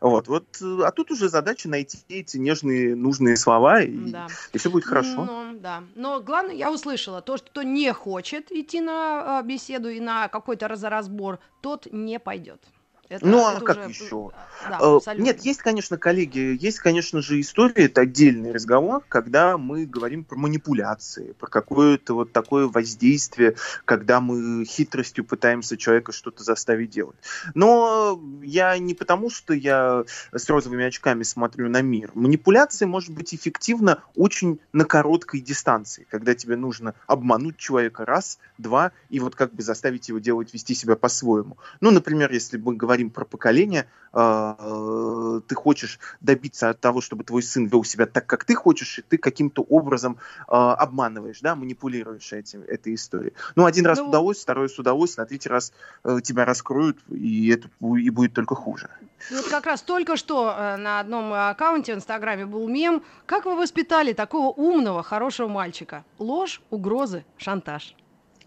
Вот, 0.00 0.28
вот, 0.28 0.46
а 0.62 0.90
тут 0.92 1.10
уже 1.10 1.28
задача 1.28 1.68
найти 1.68 1.98
эти 2.08 2.36
нежные, 2.36 2.94
нужные 2.94 3.36
слова, 3.36 3.80
и, 3.82 4.12
да. 4.12 4.28
и 4.52 4.58
все 4.58 4.70
будет 4.70 4.84
хорошо. 4.84 5.24
Ну, 5.24 5.51
да. 5.62 5.84
Но 5.94 6.20
главное, 6.20 6.54
я 6.54 6.70
услышала, 6.70 7.22
то, 7.22 7.36
что 7.36 7.62
не 7.62 7.92
хочет 7.92 8.50
идти 8.52 8.80
на 8.80 9.38
а, 9.38 9.42
беседу 9.42 9.88
и 9.88 10.00
на 10.00 10.28
какой-то 10.28 10.68
разоразбор, 10.68 11.38
тот 11.60 11.86
не 11.90 12.18
пойдет. 12.18 12.60
Это, 13.08 13.26
ну, 13.26 13.46
а 13.46 13.60
как 13.60 13.78
уже... 13.78 13.88
еще? 13.88 14.30
Да, 14.68 14.78
э, 14.80 15.16
Нет, 15.18 15.40
есть, 15.44 15.60
конечно, 15.60 15.98
коллеги, 15.98 16.56
есть, 16.58 16.78
конечно 16.78 17.20
же, 17.20 17.40
история, 17.40 17.84
это 17.84 18.02
отдельный 18.02 18.52
разговор, 18.52 19.04
когда 19.06 19.58
мы 19.58 19.84
говорим 19.84 20.24
про 20.24 20.36
манипуляции, 20.36 21.32
про 21.32 21.48
какое-то 21.48 22.14
вот 22.14 22.32
такое 22.32 22.68
воздействие, 22.68 23.56
когда 23.84 24.20
мы 24.20 24.64
хитростью 24.64 25.24
пытаемся 25.24 25.76
человека 25.76 26.12
что-то 26.12 26.42
заставить 26.42 26.90
делать. 26.90 27.16
Но 27.54 28.20
я 28.42 28.78
не 28.78 28.94
потому, 28.94 29.30
что 29.30 29.52
я 29.52 30.04
с 30.32 30.48
розовыми 30.48 30.84
очками 30.84 31.22
смотрю 31.22 31.68
на 31.68 31.82
мир. 31.82 32.12
Манипуляция 32.14 32.86
может 32.86 33.10
быть 33.10 33.34
эффективна 33.34 34.02
очень 34.16 34.58
на 34.72 34.84
короткой 34.84 35.40
дистанции, 35.40 36.06
когда 36.10 36.34
тебе 36.34 36.56
нужно 36.56 36.94
обмануть 37.06 37.58
человека 37.58 38.04
раз, 38.04 38.38
два, 38.58 38.92
и 39.10 39.20
вот 39.20 39.34
как 39.34 39.52
бы 39.52 39.62
заставить 39.62 40.08
его 40.08 40.18
делать, 40.18 40.54
вести 40.54 40.74
себя 40.74 40.96
по-своему. 40.96 41.58
Ну, 41.80 41.90
например, 41.90 42.32
если 42.32 42.56
мы 42.56 42.74
говорим 42.74 43.01
говорим 43.02 43.10
про 43.10 43.24
поколение, 43.24 43.86
э, 44.12 45.40
ты 45.46 45.54
хочешь 45.54 45.98
добиться 46.20 46.70
от 46.70 46.80
того, 46.80 47.00
чтобы 47.00 47.24
твой 47.24 47.42
сын 47.42 47.66
вел 47.66 47.84
себя 47.84 48.06
так, 48.06 48.26
как 48.26 48.44
ты 48.44 48.54
хочешь, 48.54 48.98
и 48.98 49.02
ты 49.02 49.18
каким-то 49.18 49.62
образом 49.62 50.16
э, 50.48 50.52
обманываешь, 50.52 51.40
да, 51.40 51.54
манипулируешь 51.54 52.32
этим, 52.32 52.62
этой 52.62 52.94
историей. 52.94 53.32
Ну, 53.56 53.64
один 53.64 53.86
раз 53.86 53.98
ну, 53.98 54.08
удалось, 54.08 54.42
второй 54.42 54.68
с 54.68 54.78
удовольствием, 54.78 55.24
на 55.24 55.28
третий 55.28 55.48
раз 55.48 55.72
э, 56.04 56.20
тебя 56.22 56.44
раскроют, 56.44 56.98
и 57.10 57.50
это 57.50 57.68
и 57.96 58.10
будет 58.10 58.34
только 58.34 58.54
хуже. 58.54 58.88
Вот 59.30 59.48
как 59.48 59.66
раз 59.66 59.82
только 59.82 60.16
что 60.16 60.76
на 60.78 61.00
одном 61.00 61.32
аккаунте 61.32 61.94
в 61.94 61.96
Инстаграме 61.96 62.44
был 62.44 62.68
мем. 62.68 63.02
Как 63.26 63.44
вы 63.44 63.56
воспитали 63.56 64.12
такого 64.12 64.52
умного, 64.52 65.02
хорошего 65.02 65.48
мальчика? 65.48 66.04
Ложь, 66.18 66.60
угрозы, 66.70 67.24
шантаж. 67.36 67.94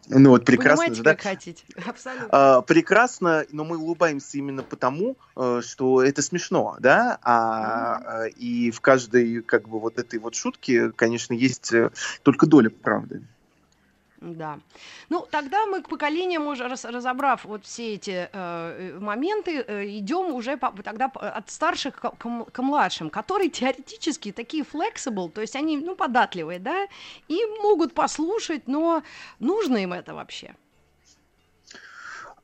Ну 0.08 0.30
вот 0.32 0.46
прекрасно 0.46 0.86
Понимаете, 0.86 0.96
же, 0.96 1.04
да? 1.04 1.16
Как 1.16 1.22
хотите. 1.22 1.64
Абсолютно. 1.86 2.28
А, 2.32 2.62
прекрасно, 2.62 3.46
но 3.52 3.64
мы 3.64 3.78
улыбаемся 3.78 4.38
именно 4.38 4.64
потому, 4.64 5.18
э, 5.36 5.62
что 5.64 6.04
это 6.04 6.22
смешно, 6.22 6.78
да, 6.80 7.18
а, 7.22 8.02
mm-hmm. 8.02 8.30
и 8.32 8.72
в 8.72 8.82
каждой 8.82 9.42
как 9.42 9.68
бы 9.68 9.80
вот 9.80 9.98
этой 9.98 10.20
вот 10.20 10.36
шутке, 10.36 10.92
конечно, 10.92 11.34
есть 11.34 11.74
э, 11.74 11.92
только 12.24 12.46
доля 12.46 12.70
правды. 12.70 13.24
Да. 14.26 14.60
Ну, 15.10 15.28
тогда 15.30 15.68
мы 15.68 15.84
к 15.84 15.90
поколениям, 15.90 16.48
уже 16.48 16.68
раз, 16.68 16.84
разобрав 16.84 17.46
вот 17.46 17.64
все 17.64 17.94
эти 17.94 18.28
э, 18.32 18.98
моменты, 19.00 19.64
э, 19.68 19.86
идем 19.98 20.34
уже 20.34 20.58
по, 20.58 20.72
тогда 20.72 21.06
от 21.06 21.50
старших 21.52 21.96
к, 21.96 22.10
к, 22.18 22.46
к 22.52 22.64
младшим, 22.64 23.12
которые 23.12 23.50
теоретически 23.50 24.32
такие 24.32 24.64
flexible, 24.64 25.30
то 25.30 25.42
есть 25.42 25.56
они, 25.56 25.78
ну, 25.78 25.96
податливые, 25.96 26.58
да, 26.60 26.88
и 27.28 27.40
могут 27.62 27.94
послушать, 27.94 28.68
но 28.68 29.04
нужно 29.40 29.78
им 29.78 29.94
это 29.94 30.16
вообще? 30.16 30.56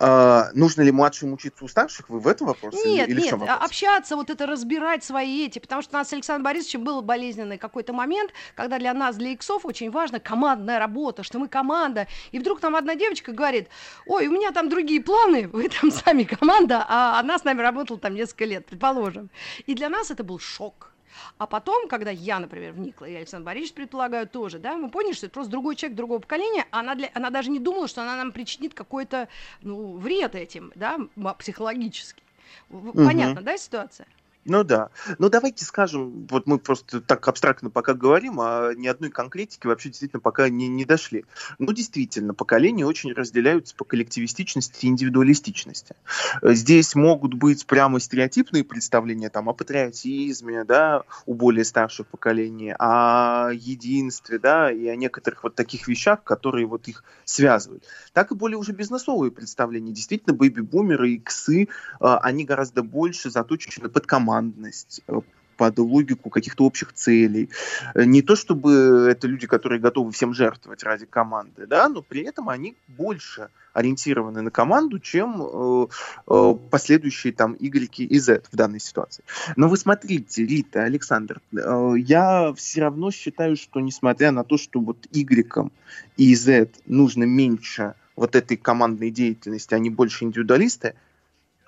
А, 0.04 0.50
нужно 0.56 0.82
ли 0.82 0.92
младшим 0.92 1.32
учиться 1.34 1.64
у 1.64 1.68
старших? 1.68 2.10
Вы 2.10 2.20
в 2.20 2.28
этом 2.28 2.48
вопросе? 2.48 2.90
Нет, 2.90 3.08
или, 3.08 3.18
или 3.18 3.22
нет, 3.26 3.34
вопрос? 3.34 3.58
общаться, 3.62 4.16
вот 4.16 4.32
это 4.32 4.48
разбирать 4.48 5.04
свои 5.04 5.46
эти, 5.46 5.60
потому 5.60 5.84
что 5.84 5.96
у 5.96 6.00
нас 6.00 6.10
с 6.10 6.14
Александром 6.14 6.44
Борисовичем 6.44 6.84
был 6.84 7.04
болезненный 7.04 7.60
какой-то 7.60 7.94
момент, 7.94 8.32
когда 8.56 8.80
для 8.80 8.96
нас, 8.96 9.16
для 9.18 9.30
иксов, 9.30 9.64
очень 9.64 9.92
важна 9.92 10.20
командная 10.20 10.80
работа, 10.80 11.22
что 11.22 11.38
мы 11.38 11.48
команда, 11.48 12.08
и 12.32 12.40
вдруг 12.40 12.60
там 12.60 12.76
одна 12.76 12.96
девочка 12.96 13.32
говорит, 13.32 13.68
ой, 14.08 14.26
у 14.26 14.32
меня 14.32 14.52
там 14.52 14.70
другие 14.70 15.04
планы, 15.04 15.48
вы 15.54 15.70
там 15.70 15.92
сами 15.92 16.24
команда, 16.24 16.84
а 16.90 17.20
она 17.20 17.38
с 17.38 17.44
нами 17.44 17.62
работала 17.62 18.00
там 18.00 18.16
несколько 18.16 18.46
лет, 18.46 18.66
предположим. 18.66 19.30
И 19.68 19.76
для 19.76 19.90
нас 19.90 20.10
это 20.10 20.24
был 20.24 20.40
шок 20.40 20.90
а 21.38 21.47
потом, 21.47 21.88
когда 21.88 22.12
я, 22.12 22.39
например, 22.39 22.74
вникла, 22.74 23.06
и 23.06 23.15
Александр 23.15 23.45
Борисович, 23.45 23.74
предполагаю, 23.74 24.28
тоже, 24.28 24.60
да, 24.60 24.76
мы 24.76 24.89
поняли, 24.89 25.13
что 25.13 25.26
это 25.26 25.34
просто 25.34 25.52
другой 25.52 25.76
человек 25.76 25.97
другого 25.97 26.19
поколения, 26.19 26.65
она, 26.71 26.95
для, 26.95 27.10
она 27.13 27.30
даже 27.30 27.50
не 27.50 27.60
думала, 27.60 27.88
что 27.88 28.02
она 28.02 28.15
нам 28.15 28.32
причинит 28.32 28.74
какой-то, 28.74 29.28
ну, 29.62 29.97
вред 29.97 30.36
этим, 30.36 30.71
да, 30.76 31.00
психологический. 31.38 32.24
Понятно, 32.69 33.41
угу. 33.41 33.43
да, 33.43 33.58
ситуация? 33.58 34.08
Ну 34.45 34.63
да. 34.63 34.89
Ну 35.19 35.30
давайте 35.30 35.65
скажем, 35.65 36.25
вот 36.27 36.47
мы 36.47 36.58
просто 36.58 36.99
так 36.99 37.27
абстрактно 37.27 37.69
пока 37.69 37.93
говорим, 37.93 38.39
а 38.39 38.73
ни 38.73 38.88
одной 38.88 39.12
конкретики 39.12 39.67
вообще 39.67 39.89
действительно 39.89 40.19
пока 40.19 40.49
не, 40.49 40.67
не 40.67 40.84
дошли. 40.84 41.25
Ну 41.60 41.71
действительно, 41.73 42.34
поколения 42.34 42.86
очень 42.86 43.13
разделяются 43.13 43.75
по 43.75 43.86
коллективистичности 43.86 44.86
и 44.86 44.89
индивидуалистичности. 44.89 45.95
Здесь 46.41 46.95
могут 46.95 47.36
быть 47.36 47.67
прямо 47.67 47.99
стереотипные 47.99 48.63
представления 48.63 49.30
там, 49.30 49.47
о 49.47 49.54
патриотизме, 49.54 50.63
да, 50.63 51.04
у 51.27 51.36
более 51.36 51.63
старших 51.63 52.08
поколений, 52.08 52.73
о 52.80 53.51
единстве, 53.54 54.39
да, 54.39 54.71
и 54.71 54.88
о 54.88 54.95
некоторых 54.95 55.43
вот 55.43 55.54
таких 55.54 55.88
вещах, 55.88 56.23
которые 56.23 56.65
вот 56.65 56.88
их 56.88 57.04
связывают. 57.25 57.84
Так 58.13 58.32
и 58.32 58.36
более 58.36 58.58
уже 58.58 58.71
бизнесовые 58.71 59.32
представления. 59.32 59.91
Действительно, 59.91 60.34
бэйби-бумеры 60.34 61.12
и 61.12 61.15
иксы, 61.17 61.67
а, 61.99 62.17
они 62.17 62.43
гораздо 62.43 62.82
больше 62.82 63.30
заточены 63.30 63.88
под 63.88 64.08
команду 64.08 64.31
командность, 64.32 65.02
э, 65.08 65.22
под 65.58 65.78
логику 65.78 66.30
каких-то 66.30 66.65
общих 66.65 66.94
целей. 66.94 67.50
Э, 67.94 68.06
не 68.06 68.22
то 68.22 68.36
чтобы 68.36 69.08
это 69.12 69.28
люди, 69.28 69.48
которые 69.48 69.80
готовы 69.80 70.12
всем 70.12 70.34
жертвовать 70.34 70.84
ради 70.84 71.06
команды, 71.06 71.67
да, 71.67 71.89
но 71.89 72.02
при 72.02 72.22
этом 72.24 72.50
они 72.50 72.76
больше 72.88 73.50
ориентированы 73.74 74.41
на 74.41 74.52
команду, 74.52 75.00
чем 75.00 75.41
э, 75.41 75.88
э, 76.28 76.56
последующие 76.70 77.34
там 77.34 77.56
Y 77.60 78.08
и 78.10 78.20
Z 78.20 78.41
в 78.52 78.56
данной 78.56 78.80
ситуации. 78.80 79.24
Но 79.56 79.70
вы 79.70 79.78
смотрите, 79.78 80.46
Рита, 80.46 80.84
Александр, 80.84 81.41
э, 81.52 81.94
я 81.98 82.54
все 82.54 82.82
равно 82.82 83.12
считаю, 83.12 83.56
что 83.56 83.80
несмотря 83.80 84.32
на 84.32 84.44
то, 84.44 84.58
что 84.58 84.80
вот 84.80 84.98
Y 85.12 85.72
и 86.17 86.36
Z 86.36 86.70
нужно 86.88 87.26
меньше 87.26 87.94
вот 88.15 88.36
этой 88.36 88.58
командной 88.58 89.12
деятельности, 89.12 89.76
они 89.76 89.89
больше 89.89 90.26
индивидуалисты, 90.26 90.96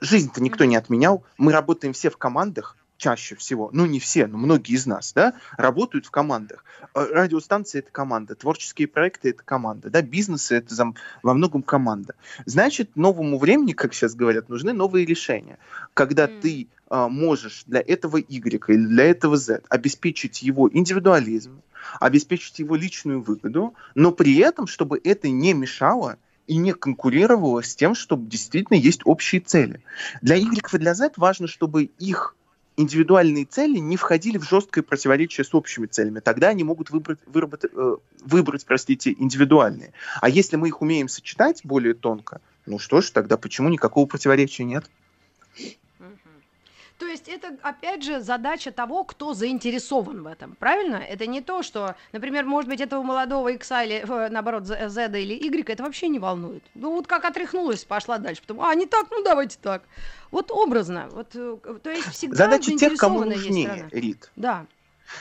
Жизнь-то 0.03 0.43
никто 0.43 0.65
не 0.65 0.75
отменял. 0.75 1.23
Мы 1.37 1.53
работаем 1.53 1.93
все 1.93 2.09
в 2.09 2.17
командах, 2.17 2.75
чаще 2.97 3.35
всего, 3.35 3.69
ну 3.71 3.85
не 3.85 4.01
все, 4.01 4.27
но 4.27 4.37
многие 4.37 4.73
из 4.73 4.85
нас, 4.85 5.13
да, 5.13 5.33
работают 5.55 6.05
в 6.05 6.11
командах. 6.11 6.65
Э, 6.93 7.05
радиостанции 7.05 7.79
это 7.79 7.89
команда, 7.89 8.35
творческие 8.35 8.89
проекты 8.89 9.29
это 9.29 9.43
команда, 9.43 9.89
да, 9.89 10.01
бизнесы 10.01 10.55
это 10.55 10.93
во 11.21 11.33
многом 11.33 11.63
команда. 11.63 12.15
Значит, 12.45 12.97
новому 12.97 13.37
времени, 13.37 13.71
как 13.71 13.93
сейчас 13.93 14.13
говорят, 14.13 14.49
нужны 14.49 14.73
новые 14.73 15.05
решения. 15.05 15.57
Когда 15.93 16.25
mm. 16.25 16.41
ты 16.41 16.67
а, 16.89 17.07
можешь 17.07 17.63
для 17.65 17.79
этого 17.79 18.17
Y 18.17 18.69
или 18.69 18.85
для 18.85 19.05
этого 19.05 19.37
Z 19.37 19.61
обеспечить 19.69 20.43
его 20.43 20.69
индивидуализм, 20.69 21.61
обеспечить 22.01 22.59
его 22.59 22.75
личную 22.75 23.21
выгоду, 23.21 23.73
но 23.95 24.11
при 24.11 24.35
этом, 24.39 24.67
чтобы 24.67 24.99
это 25.01 25.29
не 25.29 25.53
мешало 25.53 26.17
и 26.47 26.57
не 26.57 26.73
конкурировало 26.73 27.63
с 27.63 27.75
тем, 27.75 27.95
чтобы 27.95 28.29
действительно 28.29 28.77
есть 28.77 29.01
общие 29.05 29.41
цели. 29.41 29.81
Для 30.21 30.35
Y 30.35 30.73
и 30.73 30.77
для 30.77 30.93
Z 30.93 31.13
важно, 31.17 31.47
чтобы 31.47 31.85
их 31.85 32.35
индивидуальные 32.75 33.45
цели 33.45 33.77
не 33.77 33.97
входили 33.97 34.37
в 34.37 34.43
жесткое 34.43 34.83
противоречие 34.83 35.45
с 35.45 35.53
общими 35.53 35.85
целями. 35.85 36.19
Тогда 36.19 36.49
они 36.49 36.63
могут 36.63 36.89
выбрать, 36.89 37.19
выработать, 37.25 37.71
э, 37.73 37.95
выбрать 38.25 38.65
простите, 38.65 39.13
индивидуальные. 39.17 39.93
А 40.21 40.29
если 40.29 40.55
мы 40.55 40.69
их 40.69 40.81
умеем 40.81 41.07
сочетать 41.07 41.61
более 41.63 41.93
тонко, 41.93 42.41
ну 42.65 42.79
что 42.79 43.01
ж, 43.01 43.11
тогда 43.11 43.37
почему 43.37 43.69
никакого 43.69 44.05
противоречия 44.05 44.63
нет? 44.63 44.85
То 46.97 47.07
есть 47.07 47.27
это, 47.27 47.57
опять 47.61 48.03
же, 48.03 48.21
задача 48.21 48.71
того, 48.71 49.03
кто 49.03 49.33
заинтересован 49.33 50.23
в 50.23 50.27
этом, 50.27 50.55
правильно? 50.55 50.97
Это 50.97 51.25
не 51.25 51.41
то, 51.41 51.63
что, 51.63 51.95
например, 52.11 52.45
может 52.45 52.69
быть, 52.69 52.81
этого 52.81 53.01
молодого 53.03 53.49
X 53.49 53.71
или, 53.71 54.05
э, 54.07 54.29
наоборот, 54.29 54.65
Z 54.65 55.11
или 55.19 55.33
Y, 55.33 55.69
это 55.69 55.83
вообще 55.83 56.07
не 56.07 56.19
волнует. 56.19 56.63
Ну, 56.75 56.91
вот 56.91 57.07
как 57.07 57.25
отряхнулась, 57.25 57.83
пошла 57.83 58.19
дальше. 58.19 58.41
Потом, 58.45 58.61
а, 58.61 58.73
не 58.75 58.85
так, 58.85 59.07
ну, 59.11 59.23
давайте 59.23 59.57
так. 59.61 59.83
Вот 60.31 60.51
образно. 60.51 61.09
Вот, 61.11 61.27
э, 61.35 61.57
то 61.81 61.89
есть 61.89 62.07
всегда 62.09 62.35
Задача 62.35 62.75
тех, 62.77 62.95
кому 62.97 63.25
нужнее, 63.25 63.87
Рит. 63.91 64.31
Да. 64.35 64.65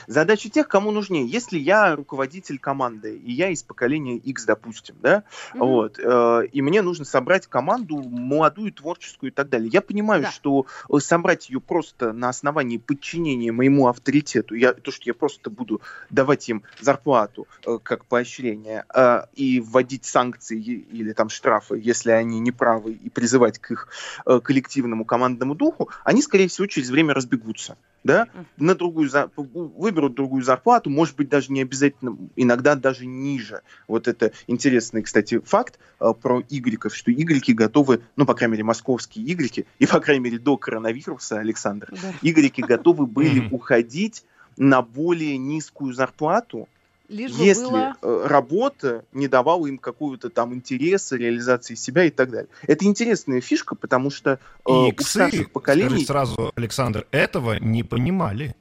Задача 0.07 0.49
тех, 0.49 0.67
кому 0.67 0.91
нужнее. 0.91 1.25
Если 1.25 1.57
я 1.57 1.95
руководитель 1.95 2.59
команды, 2.59 3.17
и 3.17 3.31
я 3.31 3.49
из 3.49 3.63
поколения 3.63 4.17
X, 4.17 4.45
допустим, 4.45 4.95
да, 5.01 5.23
mm-hmm. 5.53 5.59
вот, 5.59 5.99
э, 5.99 6.47
и 6.51 6.61
мне 6.61 6.81
нужно 6.81 7.05
собрать 7.05 7.47
команду 7.47 8.01
молодую, 8.01 8.71
творческую 8.71 9.31
и 9.31 9.33
так 9.33 9.49
далее. 9.49 9.69
Я 9.71 9.81
понимаю, 9.81 10.23
да. 10.23 10.31
что 10.31 10.65
э, 10.89 10.99
собрать 10.99 11.49
ее 11.49 11.59
просто 11.59 12.13
на 12.13 12.29
основании 12.29 12.77
подчинения 12.77 13.51
моему 13.51 13.87
авторитету, 13.87 14.55
я, 14.55 14.73
то, 14.73 14.91
что 14.91 15.03
я 15.05 15.13
просто 15.13 15.49
буду 15.49 15.81
давать 16.09 16.47
им 16.49 16.63
зарплату 16.79 17.47
э, 17.65 17.79
как 17.81 18.05
поощрение 18.05 18.85
э, 18.93 19.21
и 19.35 19.59
вводить 19.59 20.05
санкции 20.05 20.59
или 20.59 21.13
там 21.13 21.29
штрафы, 21.29 21.79
если 21.81 22.11
они 22.11 22.39
неправы, 22.39 22.93
и 22.93 23.09
призывать 23.09 23.59
к 23.59 23.71
их 23.71 23.87
э, 24.25 24.39
коллективному 24.39 25.05
командному 25.05 25.55
духу, 25.55 25.89
они, 26.03 26.21
скорее 26.21 26.47
всего, 26.47 26.67
через 26.67 26.89
время 26.89 27.13
разбегутся 27.13 27.77
да, 28.03 28.27
на 28.57 28.75
другую, 28.75 29.09
выберут 29.35 30.15
другую 30.15 30.43
зарплату, 30.43 30.89
может 30.89 31.15
быть, 31.15 31.29
даже 31.29 31.51
не 31.51 31.61
обязательно, 31.61 32.17
иногда 32.35 32.75
даже 32.75 33.05
ниже. 33.05 33.61
Вот 33.87 34.07
это 34.07 34.31
интересный, 34.47 35.01
кстати, 35.01 35.39
факт 35.39 35.79
э, 35.99 36.13
про 36.21 36.41
игреков, 36.49 36.95
что 36.95 37.11
игреки 37.11 37.53
готовы, 37.53 38.01
ну, 38.15 38.25
по 38.25 38.33
крайней 38.33 38.53
мере, 38.53 38.63
московские 38.63 39.31
игреки, 39.31 39.65
и, 39.79 39.85
по 39.85 39.99
крайней 39.99 40.23
мере, 40.23 40.39
до 40.39 40.57
коронавируса, 40.57 41.39
Александр, 41.39 41.89
да. 41.91 42.13
игреки 42.21 42.61
готовы 42.61 43.05
были 43.05 43.47
уходить 43.51 44.25
на 44.57 44.81
более 44.81 45.37
низкую 45.37 45.93
зарплату, 45.93 46.67
Лишь 47.13 47.31
если 47.33 47.65
было... 47.65 47.95
Э, 48.01 48.25
работа 48.27 49.05
не 49.13 49.27
давала 49.27 49.67
им 49.67 49.77
какого-то 49.77 50.29
там 50.29 50.53
интереса, 50.53 51.15
реализации 51.15 51.75
себя 51.75 52.05
и 52.05 52.09
так 52.09 52.31
далее. 52.31 52.49
Это 52.63 52.85
интересная 52.85 53.39
фишка, 53.39 53.75
потому 53.75 54.09
что 54.09 54.39
э, 54.65 54.71
и 54.71 54.95
у 54.97 55.03
старших 55.03 55.51
поколений... 55.51 56.05
сразу, 56.05 56.51
Александр, 56.55 57.05
этого 57.11 57.59
не 57.59 57.83
понимали. 57.83 58.55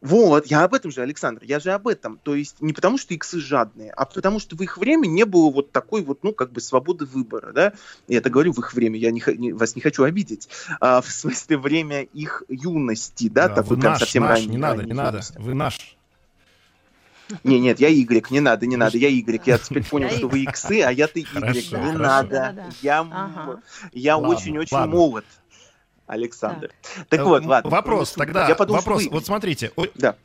Вот, 0.00 0.46
я 0.46 0.64
об 0.64 0.74
этом 0.74 0.90
же, 0.90 1.02
Александр, 1.02 1.42
я 1.44 1.60
же 1.60 1.70
об 1.70 1.86
этом. 1.86 2.18
То 2.22 2.34
есть 2.34 2.60
не 2.60 2.72
потому, 2.72 2.98
что 2.98 3.14
иксы 3.14 3.38
жадные, 3.38 3.92
а 3.92 4.04
потому, 4.04 4.40
что 4.40 4.56
в 4.56 4.62
их 4.62 4.76
время 4.78 5.06
не 5.06 5.24
было 5.24 5.50
вот 5.50 5.70
такой 5.70 6.02
вот, 6.02 6.24
ну, 6.24 6.32
как 6.32 6.50
бы 6.50 6.60
свободы 6.60 7.04
выбора, 7.04 7.52
да. 7.52 7.72
Я 8.08 8.18
это 8.18 8.30
говорю 8.30 8.52
в 8.52 8.58
их 8.58 8.72
время, 8.74 8.98
я 8.98 9.12
не, 9.12 9.22
не, 9.36 9.52
вас 9.52 9.76
не 9.76 9.82
хочу 9.82 10.02
обидеть. 10.02 10.48
А, 10.80 11.02
в 11.02 11.10
смысле, 11.10 11.58
время 11.58 12.02
их 12.02 12.42
юности, 12.48 13.28
да, 13.28 13.48
да 13.48 13.56
такой 13.56 13.78
прям 13.78 13.92
наш, 13.92 14.00
совсем 14.00 14.22
наш, 14.24 14.38
ранний. 14.38 14.48
Не 14.48 14.56
надо, 14.56 14.82
не 14.82 14.92
надо, 14.92 15.20
вы 15.38 15.54
наш. 15.54 15.96
Не, 17.44 17.60
нет, 17.60 17.80
я 17.80 17.88
Y, 17.88 18.30
не 18.30 18.40
надо, 18.40 18.66
не 18.66 18.76
надо, 18.76 18.98
я 18.98 19.08
Y. 19.08 19.46
Я 19.46 19.58
теперь 19.58 19.84
понял, 19.90 20.10
что 20.10 20.28
вы 20.28 20.44
иксы, 20.44 20.82
а 20.82 20.90
я-то 20.90 21.18
Y. 21.18 21.26
Не 21.32 21.92
надо. 21.92 22.66
Я, 22.82 23.06
я 23.92 24.18
очень-очень 24.18 24.86
молод. 24.86 25.24
Александр. 26.06 26.72
Так 27.08 27.24
вот, 27.24 27.44
ладно. 27.44 27.70
Вопрос 27.70 28.12
тогда. 28.12 28.48
Я 28.48 28.56
подумал, 28.56 28.80
вопрос. 28.80 29.06
Вот 29.10 29.26
смотрите. 29.26 29.70
Да. 29.94 30.16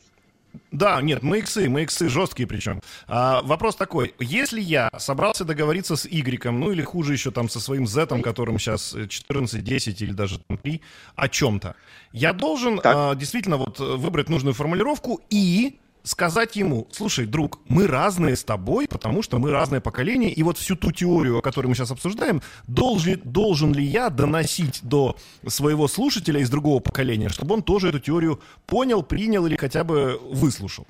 Да, 0.71 1.01
нет, 1.01 1.21
мы 1.21 1.39
иксы, 1.39 1.69
мы 1.69 1.83
иксы 1.83 2.09
жесткие 2.09 2.47
причем. 2.47 2.81
А, 3.07 3.41
вопрос 3.43 3.75
такой, 3.75 4.15
если 4.19 4.61
я 4.61 4.89
собрался 4.97 5.45
договориться 5.45 5.95
с 5.95 6.05
Y, 6.05 6.51
ну 6.51 6.71
или 6.71 6.81
хуже 6.81 7.13
еще 7.13 7.31
там 7.31 7.49
со 7.49 7.59
своим 7.59 7.87
Z, 7.87 8.21
которым 8.21 8.57
сейчас 8.57 8.95
14, 9.09 9.63
10 9.63 10.01
или 10.01 10.11
даже 10.11 10.39
3, 10.39 10.81
о 11.15 11.27
чем-то, 11.27 11.75
я 12.13 12.33
должен 12.33 12.79
а, 12.83 13.15
действительно 13.15 13.57
вот 13.57 13.79
выбрать 13.79 14.29
нужную 14.29 14.53
формулировку 14.53 15.21
и 15.29 15.77
сказать 16.05 16.55
ему, 16.55 16.87
слушай, 16.91 17.25
друг, 17.25 17.59
мы 17.67 17.87
разные 17.87 18.35
с 18.35 18.43
тобой, 18.43 18.87
потому 18.87 19.21
что 19.21 19.39
мы 19.39 19.51
разное 19.51 19.81
поколение, 19.81 20.31
и 20.31 20.43
вот 20.43 20.57
всю 20.57 20.75
ту 20.75 20.91
теорию, 20.91 21.39
о 21.39 21.41
которой 21.41 21.67
мы 21.67 21.75
сейчас 21.75 21.91
обсуждаем, 21.91 22.41
должен, 22.67 23.19
должен 23.23 23.73
ли 23.73 23.83
я 23.83 24.09
доносить 24.09 24.79
до 24.83 25.17
своего 25.47 25.87
слушателя 25.87 26.39
из 26.39 26.49
другого 26.49 26.79
поколения, 26.79 27.29
чтобы 27.29 27.55
он 27.55 27.63
тоже 27.63 27.89
эту 27.89 27.99
теорию 27.99 28.39
понял, 28.65 29.03
принял 29.03 29.45
или 29.45 29.57
хотя 29.57 29.83
бы 29.83 30.19
выслушал? 30.31 30.87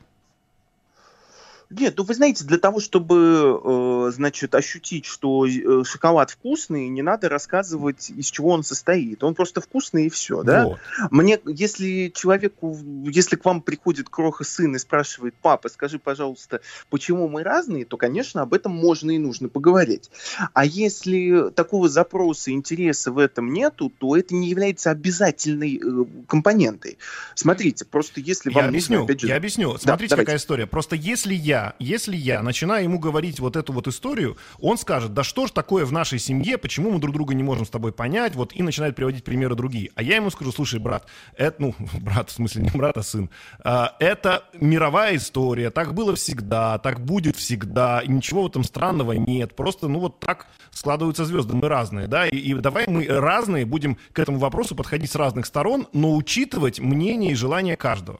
Нет, 1.69 1.95
ну 1.97 2.03
вы 2.03 2.13
знаете, 2.13 2.45
для 2.45 2.57
того, 2.57 2.79
чтобы, 2.79 3.59
э, 3.63 4.11
значит, 4.13 4.53
ощутить, 4.53 5.05
что 5.05 5.47
э, 5.47 5.83
шоколад 5.83 6.29
вкусный, 6.29 6.87
не 6.89 7.01
надо 7.01 7.27
рассказывать, 7.27 8.11
из 8.11 8.27
чего 8.29 8.49
он 8.49 8.63
состоит. 8.63 9.23
Он 9.23 9.33
просто 9.33 9.61
вкусный 9.61 10.05
и 10.05 10.09
все, 10.09 10.43
да? 10.43 10.65
Вот. 10.65 10.79
Мне, 11.09 11.39
если 11.45 12.11
человеку, 12.13 12.77
если 13.05 13.35
к 13.35 13.45
вам 13.45 13.61
приходит 13.61 14.09
кроха 14.09 14.43
сын 14.43 14.75
и 14.75 14.79
спрашивает, 14.79 15.33
папа, 15.41 15.69
скажи, 15.69 15.97
пожалуйста, 15.97 16.61
почему 16.89 17.27
мы 17.27 17.41
разные, 17.41 17.85
то, 17.85 17.97
конечно, 17.97 18.41
об 18.41 18.53
этом 18.53 18.71
можно 18.71 19.11
и 19.11 19.17
нужно 19.17 19.49
поговорить. 19.49 20.11
А 20.53 20.65
если 20.65 21.49
такого 21.49 21.89
запроса, 21.89 22.51
интереса 22.51 23.11
в 23.11 23.17
этом 23.17 23.51
нету, 23.51 23.91
то 23.97 24.15
это 24.15 24.35
не 24.35 24.49
является 24.49 24.91
обязательной 24.91 25.81
э, 25.83 26.05
компонентой. 26.27 26.99
Смотрите, 27.33 27.85
просто 27.85 28.21
если 28.21 28.51
вам... 28.51 28.65
Я 28.65 28.69
объясню, 28.69 28.99
нужно, 28.99 29.05
опять 29.05 29.21
же... 29.21 29.27
я 29.27 29.35
объясню. 29.37 29.77
Смотрите, 29.77 30.15
да, 30.15 30.21
какая 30.21 30.37
история. 30.37 30.67
Просто 30.67 30.95
если 30.95 31.33
я 31.33 31.54
я, 31.55 31.73
если 31.79 32.17
я 32.17 32.41
начинаю 32.41 32.83
ему 32.83 32.99
говорить 32.99 33.39
вот 33.39 33.55
эту 33.55 33.71
вот 33.71 33.87
историю, 33.87 34.37
он 34.59 34.77
скажет, 34.77 35.13
да 35.13 35.23
что 35.23 35.47
ж 35.47 35.51
такое 35.51 35.85
в 35.85 35.91
нашей 35.93 36.19
семье, 36.19 36.57
почему 36.57 36.91
мы 36.91 36.99
друг 36.99 37.13
друга 37.13 37.33
не 37.33 37.43
можем 37.43 37.65
с 37.65 37.69
тобой 37.69 37.93
понять, 37.93 38.35
вот, 38.35 38.53
и 38.53 38.61
начинает 38.61 38.95
приводить 38.95 39.23
примеры 39.23 39.55
другие. 39.55 39.91
А 39.95 40.03
я 40.03 40.17
ему 40.17 40.29
скажу, 40.29 40.51
слушай, 40.51 40.79
брат, 40.79 41.07
это, 41.37 41.55
ну, 41.61 41.75
брат, 42.01 42.29
в 42.29 42.33
смысле 42.33 42.63
не 42.63 42.69
брат, 42.71 42.97
а 42.97 43.03
сын, 43.03 43.29
а, 43.63 43.95
это 43.99 44.43
мировая 44.59 45.15
история, 45.15 45.69
так 45.69 45.93
было 45.93 46.15
всегда, 46.15 46.77
так 46.79 46.99
будет 46.99 47.37
всегда, 47.37 48.01
и 48.01 48.09
ничего 48.09 48.43
в 48.43 48.47
этом 48.47 48.63
странного 48.63 49.13
нет, 49.13 49.55
просто, 49.55 49.87
ну, 49.87 49.99
вот 49.99 50.19
так 50.19 50.47
складываются 50.71 51.23
звезды, 51.23 51.55
мы 51.55 51.69
разные, 51.69 52.07
да, 52.07 52.27
и, 52.27 52.35
и 52.35 52.53
давай 52.55 52.85
мы 52.87 53.05
разные 53.07 53.65
будем 53.65 53.97
к 54.11 54.19
этому 54.19 54.39
вопросу 54.39 54.75
подходить 54.75 55.11
с 55.11 55.15
разных 55.15 55.45
сторон, 55.45 55.87
но 55.93 56.15
учитывать 56.15 56.79
мнение 56.79 57.31
и 57.31 57.35
желание 57.35 57.77
каждого 57.77 58.19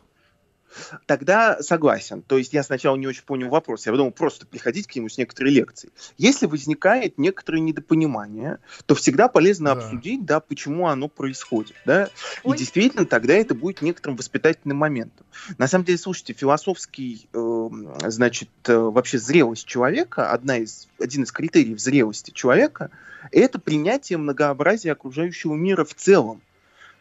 тогда 1.06 1.62
согласен. 1.62 2.22
То 2.22 2.38
есть 2.38 2.54
я 2.54 2.64
сначала 2.64 2.96
не 2.96 3.08
очень 3.08 3.24
понял 3.24 3.50
вопрос, 3.50 3.86
я 3.86 3.92
подумал 3.92 4.12
просто 4.12 4.46
приходить 4.46 4.88
к 4.88 4.96
нему 4.96 5.10
с 5.10 5.18
некоторой 5.18 5.52
лекцией. 5.52 5.94
Если 6.18 6.46
возникает 6.46 7.18
некоторое 7.18 7.60
недопонимание, 7.60 8.60
то 8.86 8.96
всегда 8.96 9.28
полезно 9.28 9.74
да. 9.74 9.82
обсудить, 9.82 10.26
да, 10.26 10.40
почему 10.40 10.88
оно 10.88 11.08
происходит, 11.08 11.76
да, 11.86 12.10
Ой. 12.44 12.56
и 12.56 12.60
действительно 12.60 13.06
тогда 13.06 13.34
это 13.34 13.56
будет 13.56 13.82
некоторым 13.82 14.18
воспитательным 14.18 14.78
моментом. 14.78 15.26
На 15.58 15.68
самом 15.68 15.86
деле, 15.86 15.98
слушайте, 15.98 16.34
философский, 16.34 17.28
э, 17.34 17.70
значит, 18.08 18.50
э, 18.66 18.76
вообще 18.76 19.18
зрелость 19.18 19.66
человека, 19.66 20.32
одна 20.32 20.58
из, 20.58 20.88
один 21.00 21.24
из 21.24 21.32
критериев 21.32 21.80
зрелости 21.80 22.32
человека, 22.32 22.92
это 23.32 23.60
принятие 23.60 24.18
многообразия 24.18 24.92
окружающего 24.92 25.56
мира 25.56 25.84
в 25.84 25.94
целом 25.94 26.42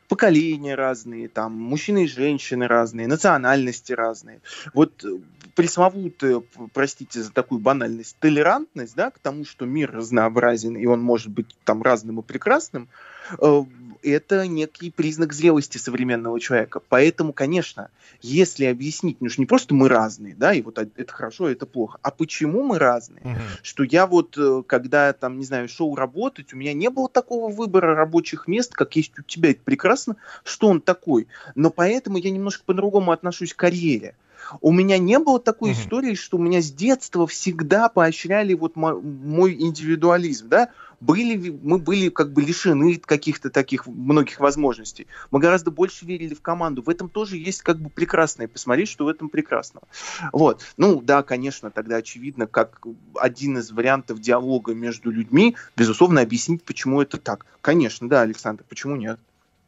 поколения 0.08 0.74
разные, 0.74 1.28
там, 1.28 1.52
мужчины 1.52 2.04
и 2.04 2.08
женщины 2.08 2.66
разные, 2.66 3.06
национальности 3.06 3.92
разные. 3.92 4.40
Вот 4.72 5.04
э, 5.04 5.18
пресловутая, 5.54 6.42
простите 6.72 7.22
за 7.22 7.32
такую 7.32 7.60
банальность, 7.60 8.16
толерантность, 8.18 8.94
да, 8.94 9.10
к 9.10 9.18
тому, 9.18 9.44
что 9.44 9.66
мир 9.66 9.92
разнообразен, 9.92 10.76
и 10.76 10.86
он 10.86 11.02
может 11.02 11.28
быть 11.28 11.56
там 11.64 11.82
разным 11.82 12.20
и 12.20 12.22
прекрасным, 12.22 12.88
э, 13.38 13.64
это 14.10 14.46
некий 14.46 14.90
признак 14.90 15.32
зрелости 15.32 15.78
современного 15.78 16.38
человека. 16.40 16.80
Поэтому, 16.88 17.32
конечно, 17.32 17.90
если 18.20 18.64
объяснить, 18.64 19.20
ну 19.20 19.28
что 19.28 19.40
не 19.40 19.46
просто 19.46 19.74
мы 19.74 19.88
разные, 19.88 20.34
да, 20.34 20.52
и 20.52 20.62
вот 20.62 20.78
это 20.78 21.12
хорошо, 21.12 21.48
это 21.48 21.66
плохо, 21.66 21.98
а 22.02 22.10
почему 22.10 22.62
мы 22.62 22.78
разные, 22.78 23.22
угу. 23.22 23.40
что 23.62 23.84
я 23.84 24.06
вот, 24.06 24.36
э, 24.38 24.62
когда 24.66 25.12
там, 25.12 25.38
не 25.38 25.44
знаю, 25.44 25.68
шел 25.68 25.94
работать, 25.94 26.52
у 26.52 26.56
меня 26.56 26.72
не 26.72 26.90
было 26.90 27.08
такого 27.08 27.50
выбора 27.50 27.94
рабочих 27.94 28.46
мест, 28.48 28.72
как 28.74 28.96
есть 28.96 29.18
у 29.18 29.22
тебя, 29.22 29.50
это 29.50 29.60
прекрасно, 29.64 30.16
что 30.44 30.68
он 30.68 30.80
такой, 30.80 31.26
но 31.54 31.70
поэтому 31.70 32.18
я 32.18 32.30
немножко 32.30 32.64
по-другому 32.64 33.12
отношусь 33.12 33.52
к 33.54 33.58
карьере. 33.58 34.14
У 34.60 34.72
меня 34.72 34.98
не 34.98 35.18
было 35.18 35.40
такой 35.40 35.70
mm 35.70 35.74
истории, 35.74 36.14
что 36.14 36.38
у 36.38 36.40
меня 36.40 36.60
с 36.60 36.70
детства 36.70 37.26
всегда 37.26 37.88
поощряли 37.88 38.54
вот 38.54 38.76
мой, 38.76 39.54
индивидуализм, 39.54 40.48
да, 40.48 40.70
были, 41.00 41.58
мы 41.62 41.78
были 41.78 42.08
как 42.08 42.32
бы 42.32 42.42
лишены 42.42 42.96
каких-то 42.96 43.50
таких 43.50 43.86
многих 43.86 44.40
возможностей. 44.40 45.06
Мы 45.30 45.38
гораздо 45.38 45.70
больше 45.70 46.06
верили 46.06 46.34
в 46.34 46.40
команду. 46.40 46.82
В 46.82 46.88
этом 46.88 47.08
тоже 47.08 47.36
есть 47.36 47.62
как 47.62 47.78
бы 47.78 47.90
прекрасное. 47.90 48.48
Посмотреть, 48.48 48.88
что 48.88 49.04
в 49.04 49.08
этом 49.08 49.28
прекрасного. 49.28 49.86
Вот. 50.32 50.62
Ну, 50.76 51.02
да, 51.02 51.22
конечно, 51.22 51.70
тогда 51.70 51.96
очевидно, 51.96 52.46
как 52.46 52.80
один 53.16 53.58
из 53.58 53.70
вариантов 53.70 54.20
диалога 54.20 54.74
между 54.74 55.10
людьми, 55.10 55.56
безусловно, 55.76 56.22
объяснить, 56.22 56.64
почему 56.64 57.02
это 57.02 57.18
так. 57.18 57.44
Конечно, 57.60 58.08
да, 58.08 58.22
Александр, 58.22 58.64
почему 58.68 58.96
нет? 58.96 59.18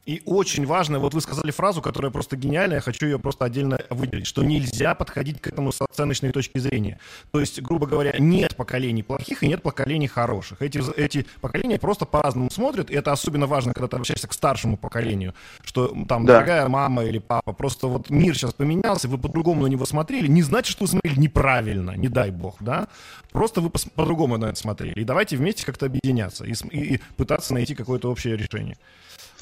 И 0.06 0.22
очень 0.24 0.66
важно, 0.66 1.00
вот 1.00 1.14
вы 1.14 1.20
сказали 1.20 1.50
фразу, 1.50 1.82
которая 1.82 2.12
просто 2.12 2.36
гениальная, 2.36 2.76
я 2.76 2.80
хочу 2.80 3.06
ее 3.06 3.18
просто 3.18 3.44
отдельно 3.44 3.76
выделить, 3.90 4.28
что 4.28 4.44
нельзя 4.44 4.94
подходить 4.94 5.40
к 5.40 5.48
этому 5.48 5.72
с 5.72 5.80
оценочной 5.80 6.30
точки 6.30 6.58
зрения. 6.58 7.00
То 7.32 7.40
есть, 7.40 7.60
грубо 7.60 7.88
говоря, 7.88 8.14
нет 8.20 8.54
поколений 8.54 9.02
плохих 9.02 9.42
и 9.42 9.48
нет 9.48 9.62
поколений 9.62 10.06
хороших. 10.06 10.62
Эти, 10.62 10.80
эти 10.96 11.26
поколения 11.40 11.80
просто 11.80 12.06
по-разному 12.06 12.50
смотрят, 12.52 12.88
и 12.88 12.94
это 12.94 13.10
особенно 13.10 13.48
важно, 13.48 13.74
когда 13.74 13.88
ты 13.88 13.96
обращаешься 13.96 14.28
к 14.28 14.32
старшему 14.32 14.76
поколению, 14.76 15.34
что 15.64 15.88
там 16.08 16.24
да. 16.24 16.34
дорогая 16.34 16.68
мама 16.68 17.04
или 17.04 17.18
папа, 17.18 17.52
просто 17.52 17.88
вот 17.88 18.08
мир 18.08 18.36
сейчас 18.36 18.54
поменялся, 18.54 19.08
вы 19.08 19.18
по-другому 19.18 19.62
на 19.62 19.66
него 19.66 19.86
смотрели, 19.86 20.28
не 20.28 20.42
значит, 20.42 20.70
что 20.70 20.84
вы 20.84 20.88
смотрели 20.88 21.18
неправильно, 21.18 21.96
не 21.96 22.08
дай 22.08 22.30
бог, 22.30 22.58
да? 22.60 22.86
Просто 23.32 23.60
вы 23.60 23.70
по-другому 23.70 24.38
на 24.38 24.46
это 24.46 24.56
смотрели. 24.56 25.00
И 25.00 25.04
давайте 25.04 25.36
вместе 25.36 25.66
как-то 25.66 25.86
объединяться 25.86 26.44
и, 26.44 26.52
и, 26.70 26.94
и 26.94 27.00
пытаться 27.16 27.54
найти 27.54 27.74
какое-то 27.74 28.08
общее 28.08 28.36
решение. 28.36 28.76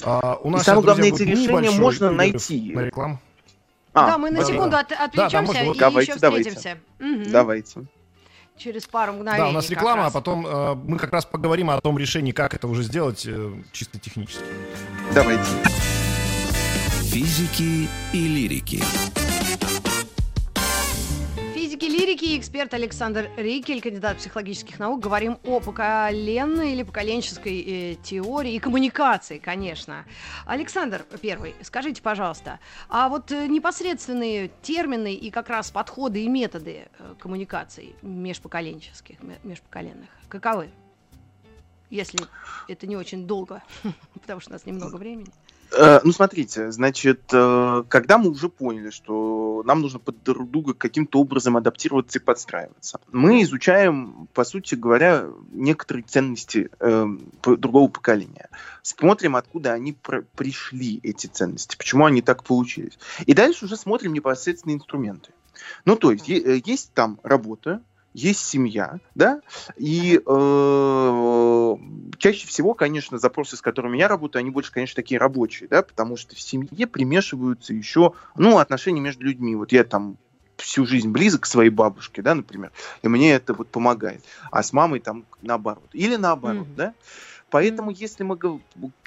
А, 0.03 0.39
у 0.41 0.49
нас, 0.49 0.61
и 0.61 0.65
самое 0.65 0.83
главное, 0.83 1.07
эти 1.07 1.23
решения 1.23 1.71
можно 1.71 2.11
найти. 2.11 2.73
На 2.73 2.81
рекламу. 2.81 3.19
А, 3.93 4.07
да, 4.07 4.17
мы 4.17 4.29
на 4.29 4.43
секунду 4.43 4.75
от, 4.75 4.91
отвлечемся 4.91 5.53
да, 5.53 5.63
да, 5.63 5.71
и 5.71 5.77
давайте, 5.77 6.11
еще 6.11 6.19
встретимся. 6.19 6.77
Давайте. 6.99 7.21
Угу. 7.23 7.31
давайте. 7.31 7.81
Через 8.57 8.85
пару 8.85 9.13
мгновений. 9.13 9.45
Да, 9.45 9.49
у 9.49 9.51
нас 9.53 9.69
реклама, 9.69 10.05
а 10.05 10.11
потом 10.11 10.45
э, 10.45 10.75
мы 10.75 10.97
как 10.97 11.11
раз 11.11 11.25
поговорим 11.25 11.69
о 11.69 11.79
том 11.79 11.97
решении, 11.97 12.31
как 12.31 12.53
это 12.53 12.67
уже 12.67 12.83
сделать 12.83 13.25
э, 13.25 13.53
чисто 13.71 13.99
технически. 13.99 14.43
Давайте. 15.13 15.43
Физики 17.09 17.89
и 18.13 18.27
лирики 18.27 18.81
и 22.25 22.39
эксперт 22.39 22.73
Александр 22.73 23.29
Рикель, 23.37 23.81
кандидат 23.81 24.17
психологических 24.17 24.79
наук. 24.79 24.99
Говорим 24.99 25.37
о 25.43 25.59
поколенной 25.59 26.71
или 26.73 26.81
поколенческой 26.81 27.61
э, 27.61 27.95
теории 28.01 28.55
и 28.55 28.59
коммуникации, 28.59 29.37
конечно. 29.37 30.05
Александр, 30.47 31.05
первый, 31.21 31.53
скажите, 31.61 32.01
пожалуйста, 32.01 32.59
а 32.89 33.09
вот 33.09 33.31
э, 33.31 33.45
непосредственные 33.45 34.49
термины 34.63 35.13
и 35.13 35.29
как 35.29 35.49
раз 35.49 35.69
подходы 35.69 36.23
и 36.23 36.27
методы 36.27 36.87
э, 36.97 37.13
коммуникаций 37.19 37.95
межпоколенческих, 38.01 39.17
межпоколенных, 39.43 40.09
каковы? 40.27 40.71
Если 41.91 42.19
это 42.67 42.87
не 42.87 42.97
очень 42.97 43.27
долго, 43.27 43.61
потому 44.19 44.39
что 44.39 44.49
у 44.49 44.53
нас 44.53 44.65
немного 44.65 44.95
времени. 44.95 45.31
Э, 45.77 45.99
ну, 46.03 46.11
смотрите, 46.11 46.71
значит, 46.71 47.21
э, 47.33 47.83
когда 47.89 48.17
мы 48.17 48.29
уже 48.29 48.47
поняли, 48.47 48.91
что 48.91 49.61
нам 49.65 49.81
нужно 49.81 49.99
под 49.99 50.23
друг 50.23 50.49
друга 50.49 50.73
каким-то 50.73 51.19
образом 51.19 51.57
адаптироваться 51.57 52.19
и 52.19 52.21
подстраиваться, 52.21 52.99
мы 53.11 53.41
изучаем, 53.43 54.27
по 54.33 54.45
сути 54.45 54.75
говоря, 54.75 55.25
некоторые 55.51 56.03
ценности 56.03 56.69
э, 56.79 57.07
другого 57.43 57.89
поколения. 57.89 58.49
Смотрим, 58.83 59.35
откуда 59.35 59.73
они 59.73 59.97
пришли, 60.35 60.99
эти 61.03 61.27
ценности, 61.27 61.75
почему 61.75 62.05
они 62.05 62.21
так 62.21 62.43
получились. 62.43 62.97
И 63.25 63.33
дальше 63.33 63.65
уже 63.65 63.75
смотрим 63.75 64.13
непосредственно 64.13 64.73
инструменты. 64.73 65.31
Ну, 65.83 65.95
то 65.95 66.11
есть, 66.11 66.27
есть 66.27 66.93
там 66.93 67.19
работа, 67.23 67.81
есть 68.15 68.47
семья, 68.47 68.99
да, 69.13 69.41
и 69.75 70.21
э, 70.25 71.75
чаще 72.17 72.47
всего, 72.47 72.73
конечно, 72.73 73.19
запросы, 73.19 73.57
с 73.57 73.61
которыми 73.61 73.97
я 73.97 74.07
работаю, 74.07 74.39
они 74.39 74.51
больше, 74.51 74.71
конечно, 74.71 74.95
такие 74.95 75.19
рабочие, 75.19 75.67
да, 75.67 75.83
потому 75.83 76.15
что 76.15 76.33
в 76.33 76.39
семье 76.39 76.87
примешиваются 76.87 77.73
еще, 77.73 78.13
ну, 78.37 78.57
отношения 78.57 79.01
между 79.01 79.25
людьми. 79.25 79.55
Вот 79.55 79.73
я 79.73 79.83
там 79.83 80.17
всю 80.55 80.85
жизнь 80.85 81.09
близок 81.09 81.41
к 81.41 81.45
своей 81.45 81.69
бабушке, 81.69 82.21
да, 82.21 82.35
например, 82.35 82.71
и 83.01 83.09
мне 83.09 83.33
это 83.33 83.53
вот 83.53 83.67
помогает, 83.67 84.23
а 84.49 84.63
с 84.63 84.71
мамой 84.71 85.01
там 85.01 85.25
наоборот. 85.41 85.89
Или 85.91 86.15
наоборот, 86.15 86.67
mm-hmm. 86.67 86.75
да. 86.75 86.93
Поэтому, 87.55 87.89
если 87.89 88.23
мы 88.23 88.37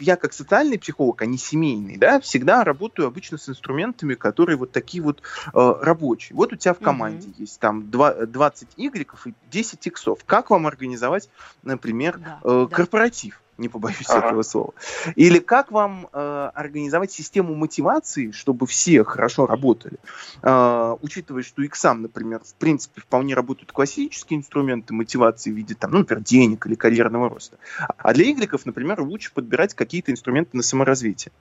я 0.00 0.16
как 0.16 0.32
социальный 0.32 0.78
психолог, 0.78 1.20
а 1.20 1.26
не 1.26 1.36
семейный, 1.36 1.98
да, 1.98 2.18
всегда 2.18 2.64
работаю 2.64 3.06
обычно 3.06 3.36
с 3.36 3.46
инструментами, 3.46 4.14
которые 4.14 4.56
вот 4.56 4.72
такие 4.72 5.02
вот 5.02 5.20
э, 5.52 5.74
рабочие. 5.82 6.34
Вот 6.34 6.54
у 6.54 6.56
тебя 6.56 6.72
в 6.72 6.78
команде 6.78 7.28
mm-hmm. 7.28 7.40
есть 7.40 7.60
там 7.60 7.90
2, 7.90 8.24
20 8.24 8.68
Y 8.78 9.06
и 9.26 9.34
10 9.50 9.86
иксов. 9.86 10.20
Как 10.24 10.48
вам 10.48 10.66
организовать, 10.66 11.28
например, 11.62 12.16
да, 12.16 12.40
э, 12.42 12.66
да. 12.70 12.74
корпоратив? 12.74 13.42
Не 13.58 13.68
побоюсь 13.68 14.08
ага. 14.08 14.28
этого 14.28 14.42
слова. 14.42 14.72
Или 15.16 15.40
как 15.40 15.70
вам 15.70 16.08
э, 16.12 16.50
организовать 16.54 17.12
систему 17.12 17.54
мотивации, 17.54 18.30
чтобы 18.30 18.66
все 18.66 19.04
хорошо 19.04 19.46
работали, 19.46 19.98
э, 20.42 20.96
учитывая, 21.02 21.42
что 21.42 21.62
иксам, 21.62 22.02
например, 22.02 22.40
в 22.44 22.54
принципе, 22.54 23.00
вполне 23.00 23.34
работают 23.34 23.72
классические 23.72 24.38
инструменты 24.38 24.94
мотивации 24.94 25.50
в 25.50 25.54
виде, 25.54 25.74
там, 25.74 25.90
ну, 25.90 25.98
например, 25.98 26.22
денег 26.22 26.66
или 26.66 26.74
карьерного 26.74 27.28
роста. 27.28 27.58
А 27.98 28.14
для 28.14 28.30
игреков, 28.30 28.64
например, 28.64 29.00
лучше 29.00 29.32
подбирать 29.32 29.74
какие-то 29.74 30.12
инструменты 30.12 30.56
на 30.56 30.62
саморазвитие. 30.62 31.32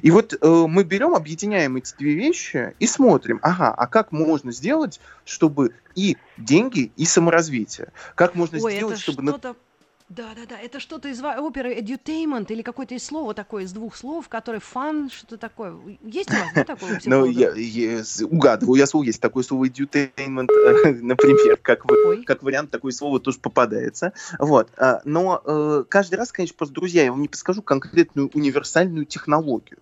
И 0.00 0.10
вот 0.10 0.34
э, 0.34 0.64
мы 0.66 0.84
берем, 0.84 1.14
объединяем 1.14 1.76
эти 1.76 1.94
две 1.96 2.14
вещи 2.14 2.74
и 2.78 2.86
смотрим, 2.86 3.38
ага, 3.42 3.72
а 3.72 3.86
как 3.86 4.12
можно 4.12 4.52
сделать, 4.52 5.00
чтобы 5.24 5.74
и 5.94 6.16
деньги, 6.36 6.92
и 6.96 7.04
саморазвитие? 7.04 7.92
Как 8.14 8.34
можно 8.34 8.58
Ой, 8.58 8.76
сделать, 8.76 9.00
это 9.00 9.12
чтобы... 9.12 9.28
Что-то 9.28 9.56
да, 10.08 10.34
да, 10.36 10.42
да. 10.48 10.60
Это 10.60 10.78
что-то 10.78 11.08
из 11.08 11.20
оперы 11.20 11.74
edutainment 11.74 12.46
или 12.50 12.62
какое-то 12.62 12.94
из 12.94 13.04
слова 13.04 13.34
такое, 13.34 13.64
из 13.64 13.72
двух 13.72 13.96
слов, 13.96 14.28
который 14.28 14.60
фан, 14.60 15.10
что-то 15.10 15.36
такое. 15.36 15.76
Есть 16.02 16.30
у 16.30 16.34
вас 16.34 16.48
да, 16.54 16.64
такое 16.64 17.00
Ну, 17.04 17.24
я, 17.24 17.52
я 17.54 18.02
угадываю, 18.22 18.78
я 18.78 18.86
слово 18.86 19.04
есть 19.04 19.20
такое 19.20 19.42
слово 19.42 19.66
edutainment, 19.66 20.46
например, 21.02 21.56
как, 21.56 21.84
как 22.24 22.42
вариант, 22.44 22.70
такое 22.70 22.92
слово 22.92 23.18
тоже 23.18 23.40
попадается. 23.40 24.12
Вот. 24.38 24.70
А, 24.76 25.00
но 25.04 25.42
э, 25.44 25.84
каждый 25.88 26.14
раз, 26.14 26.30
конечно, 26.30 26.54
просто, 26.56 26.74
друзья, 26.74 27.02
я 27.02 27.10
вам 27.10 27.22
не 27.22 27.28
подскажу 27.28 27.62
конкретную 27.62 28.30
универсальную 28.32 29.06
технологию. 29.06 29.78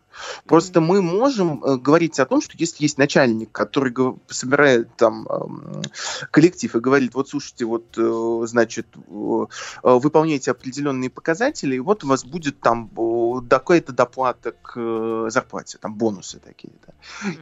Просто 0.47 0.81
mm-hmm. 0.81 0.85
мы 0.85 1.03
можем 1.03 1.65
э, 1.65 1.77
говорить 1.77 2.19
о 2.19 2.27
том, 2.27 2.41
что 2.41 2.55
если 2.57 2.85
есть 2.85 2.99
начальник, 2.99 3.51
который 3.53 3.93
собирает 4.29 4.95
там 4.97 5.27
э, 5.29 5.83
коллектив 6.31 6.75
и 6.75 6.81
говорит, 6.81 7.15
вот 7.15 7.29
слушайте, 7.29 7.65
вот, 7.65 7.85
э, 7.97 8.43
значит, 8.47 8.87
э, 8.97 9.47
вы 9.83 10.11
выполняете 10.15 10.53
определенные 10.53 11.11
показатели, 11.11 11.75
и 11.75 11.81
вот 11.81 12.05
у 12.05 12.07
вас 12.07 12.25
будет 12.25 12.61
там 12.61 12.89
какая-то 13.51 13.93
доплата 13.93 14.53
к 14.53 14.75
э, 14.77 15.27
зарплате, 15.29 15.79
там 15.79 15.95
бонусы 15.95 16.39
такие. 16.39 16.73
Да. 16.87 16.93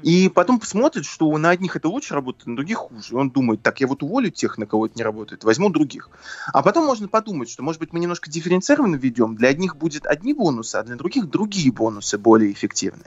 И 0.03 0.31
потом 0.31 0.59
посмотрит, 0.59 1.05
что 1.05 1.37
на 1.37 1.51
одних 1.51 1.77
это 1.77 1.89
лучше 1.89 2.15
работает, 2.15 2.47
на 2.47 2.57
других 2.57 2.79
хуже. 2.79 3.13
И 3.13 3.15
он 3.15 3.31
думает, 3.31 3.63
так, 3.63 3.81
я 3.81 3.87
вот 3.87 4.03
уволю 4.03 4.31
тех, 4.31 4.57
на 4.57 4.65
кого 4.65 4.87
это 4.87 4.95
не 4.97 5.03
работает, 5.03 5.45
возьму 5.45 5.69
других. 5.69 6.09
А 6.53 6.63
потом 6.63 6.87
можно 6.87 7.09
подумать, 7.09 7.51
что, 7.51 7.63
может 7.63 7.79
быть, 7.79 7.93
мы 7.93 8.01
немножко 8.01 8.31
дифференцированно 8.31 8.97
ведем, 8.97 9.37
для 9.37 9.51
одних 9.51 9.77
будет 9.77 10.07
одни 10.07 10.33
бонусы, 10.33 10.77
а 10.77 10.83
для 10.83 10.97
других 10.97 11.29
другие 11.29 11.71
бонусы 11.71 12.17
более 12.17 12.53
эффективны. 12.53 13.05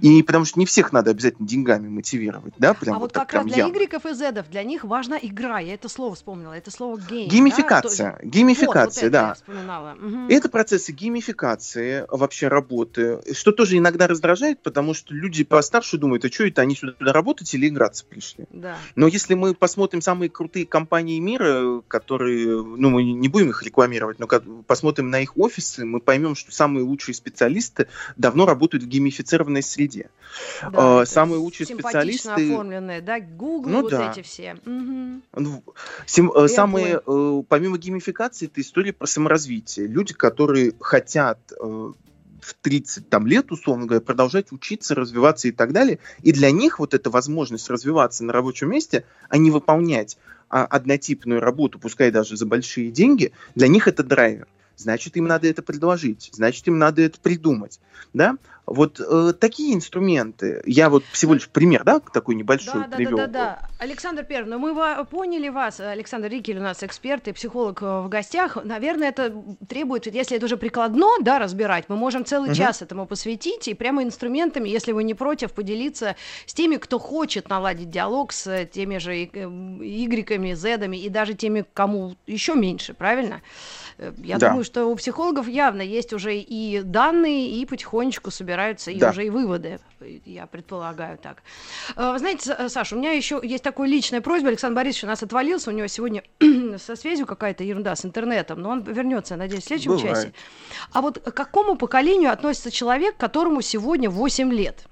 И 0.00 0.22
потому 0.22 0.46
что 0.46 0.58
не 0.58 0.66
всех 0.66 0.92
надо 0.92 1.10
обязательно 1.10 1.46
деньгами 1.46 1.88
мотивировать, 1.88 2.54
да, 2.56 2.72
прям 2.72 2.96
А 2.96 2.98
вот, 2.98 3.04
вот 3.04 3.12
как 3.12 3.34
раз 3.34 3.44
для. 3.44 3.66
Y 3.66 4.10
и 4.10 4.14
Z, 4.14 4.44
для 4.50 4.64
них 4.64 4.84
важна 4.84 5.18
игра, 5.20 5.58
я 5.58 5.74
это 5.74 5.88
слово 5.88 6.14
вспомнила, 6.14 6.52
это 6.52 6.70
слово 6.70 6.96
game. 6.96 7.28
Геймификация, 7.28 8.18
да? 8.22 8.28
геймификация 8.28 8.93
геймификация, 8.94 9.10
да. 9.10 9.96
Угу. 10.00 10.26
Это 10.28 10.48
процессы 10.48 10.92
геймификации 10.92 12.06
вообще 12.08 12.48
работы, 12.48 13.20
что 13.32 13.52
тоже 13.52 13.78
иногда 13.78 14.06
раздражает, 14.06 14.62
потому 14.62 14.94
что 14.94 15.14
люди 15.14 15.44
постарше 15.44 15.98
думают, 15.98 16.24
а 16.24 16.30
что 16.30 16.46
это, 16.46 16.62
они 16.62 16.76
сюда 16.76 17.12
работать 17.12 17.52
или 17.54 17.68
играться 17.68 18.04
пришли? 18.04 18.46
Да. 18.50 18.76
Но 18.94 19.06
если 19.06 19.34
мы 19.34 19.54
посмотрим 19.54 20.00
самые 20.00 20.30
крутые 20.30 20.66
компании 20.66 21.18
мира, 21.18 21.82
которые, 21.88 22.62
ну, 22.62 22.90
мы 22.90 23.02
не 23.04 23.28
будем 23.28 23.50
их 23.50 23.62
рекламировать, 23.62 24.18
но 24.18 24.26
посмотрим 24.66 25.10
на 25.10 25.20
их 25.20 25.36
офисы, 25.36 25.84
мы 25.84 26.00
поймем, 26.00 26.34
что 26.34 26.52
самые 26.52 26.84
лучшие 26.84 27.14
специалисты 27.14 27.88
давно 28.16 28.46
работают 28.46 28.84
в 28.84 28.88
геймифицированной 28.88 29.62
среде. 29.62 30.10
Да, 30.62 31.02
а, 31.02 31.06
самые 31.06 31.38
лучшие 31.38 31.66
специалисты... 31.66 32.30
оформленные, 32.30 33.00
да, 33.00 33.20
Google, 33.20 33.70
ну, 33.70 33.82
вот 33.82 33.90
да. 33.90 34.10
эти 34.10 34.22
все. 34.22 34.56
Угу. 34.66 35.62
Сим... 36.06 36.32
Самые, 36.48 37.00
э, 37.06 37.42
помимо 37.48 37.78
геймификации, 37.78 38.46
это 38.46 38.60
история 38.60 38.83
про 38.92 39.06
саморазвитие. 39.06 39.86
Люди, 39.86 40.14
которые 40.14 40.72
хотят 40.80 41.38
э, 41.52 41.92
в 42.44 42.54
30 42.60 43.08
там, 43.08 43.26
лет, 43.26 43.50
условно 43.50 43.86
говоря, 43.86 44.04
продолжать 44.04 44.52
учиться, 44.52 44.94
развиваться 44.94 45.48
и 45.48 45.52
так 45.52 45.72
далее. 45.72 45.98
И 46.22 46.32
для 46.32 46.50
них 46.50 46.78
вот 46.78 46.94
эта 46.94 47.10
возможность 47.10 47.70
развиваться 47.70 48.24
на 48.24 48.32
рабочем 48.32 48.70
месте, 48.70 49.04
а 49.28 49.38
не 49.38 49.50
выполнять 49.50 50.18
а, 50.50 50.64
однотипную 50.66 51.40
работу, 51.40 51.78
пускай 51.78 52.10
даже 52.10 52.36
за 52.36 52.46
большие 52.46 52.90
деньги, 52.90 53.32
для 53.54 53.68
них 53.68 53.88
это 53.88 54.02
драйвер. 54.02 54.46
Значит, 54.76 55.16
им 55.16 55.26
надо 55.26 55.48
это 55.48 55.62
предложить, 55.62 56.30
значит, 56.32 56.66
им 56.66 56.78
надо 56.78 57.02
это 57.02 57.18
придумать. 57.20 57.80
Да? 58.12 58.36
Вот 58.66 58.98
э, 58.98 59.34
такие 59.38 59.74
инструменты, 59.74 60.62
я 60.64 60.88
вот 60.88 61.04
всего 61.12 61.34
лишь 61.34 61.48
пример, 61.48 61.84
да, 61.84 62.00
такой 62.00 62.34
небольшой 62.34 62.86
да, 62.88 62.96
привел. 62.96 63.16
Да, 63.18 63.26
да, 63.26 63.32
да, 63.32 63.58
да. 63.60 63.68
Александр 63.78 64.24
Первый, 64.24 64.48
ну 64.48 64.58
мы 64.58 65.04
поняли 65.04 65.50
вас, 65.50 65.80
Александр 65.80 66.28
Рикель 66.28 66.58
у 66.58 66.62
нас 66.62 66.82
эксперт 66.82 67.28
и 67.28 67.32
психолог 67.32 67.82
э, 67.82 68.00
в 68.00 68.08
гостях. 68.08 68.56
Наверное, 68.64 69.10
это 69.10 69.34
требует, 69.68 70.06
если 70.06 70.38
это 70.38 70.46
уже 70.46 70.56
прикладно, 70.56 71.08
да, 71.20 71.38
разбирать, 71.38 71.84
мы 71.88 71.96
можем 71.96 72.24
целый 72.24 72.50
угу. 72.50 72.56
час 72.56 72.80
этому 72.80 73.06
посвятить 73.06 73.68
и 73.68 73.74
прямо 73.74 74.02
инструментами, 74.02 74.68
если 74.70 74.92
вы 74.92 75.04
не 75.04 75.12
против, 75.12 75.52
поделиться 75.52 76.16
с 76.46 76.54
теми, 76.54 76.76
кто 76.76 76.98
хочет 76.98 77.50
наладить 77.50 77.90
диалог 77.90 78.32
с 78.32 78.64
теми 78.72 78.96
же 78.96 79.14
э, 79.14 79.26
игреками, 79.26 80.54
зедами 80.54 80.96
и 80.96 81.10
даже 81.10 81.34
теми, 81.34 81.66
кому 81.74 82.16
еще 82.26 82.54
меньше, 82.54 82.94
правильно? 82.94 83.42
Э, 83.98 84.12
я 84.18 84.38
да. 84.38 84.48
думаю, 84.48 84.64
что 84.64 84.86
у 84.86 84.96
психологов 84.96 85.48
явно 85.48 85.82
есть 85.82 86.12
уже 86.12 86.36
и 86.36 86.82
данные, 86.82 87.50
и 87.50 87.66
потихонечку 87.66 88.30
собираются 88.30 88.90
и 88.90 88.98
да. 88.98 89.10
уже 89.10 89.26
и 89.26 89.30
выводы, 89.30 89.78
я 90.24 90.46
предполагаю 90.46 91.18
так. 91.18 91.42
Э, 91.96 92.12
вы 92.12 92.18
знаете, 92.18 92.68
Саша, 92.68 92.96
у 92.96 92.98
меня 92.98 93.12
еще 93.12 93.40
есть 93.42 93.64
такая 93.64 93.88
личная 93.88 94.20
просьба. 94.20 94.48
Александр 94.48 94.76
Борисович 94.76 95.04
у 95.04 95.08
нас 95.08 95.22
отвалился, 95.22 95.70
у 95.70 95.74
него 95.74 95.86
сегодня 95.86 96.22
со 96.78 96.96
связью 96.96 97.26
какая-то 97.26 97.64
ерунда 97.64 97.96
с 97.96 98.04
интернетом, 98.04 98.60
но 98.60 98.70
он 98.70 98.82
вернется, 98.82 99.36
надеюсь, 99.36 99.64
в 99.64 99.66
следующем 99.66 99.92
Бывает. 99.92 100.16
часе. 100.16 100.32
А 100.92 101.00
вот 101.00 101.18
к 101.18 101.32
какому 101.32 101.76
поколению 101.76 102.32
относится 102.32 102.70
человек, 102.70 103.16
которому 103.16 103.60
сегодня 103.62 104.10
8 104.10 104.52
лет? 104.52 104.86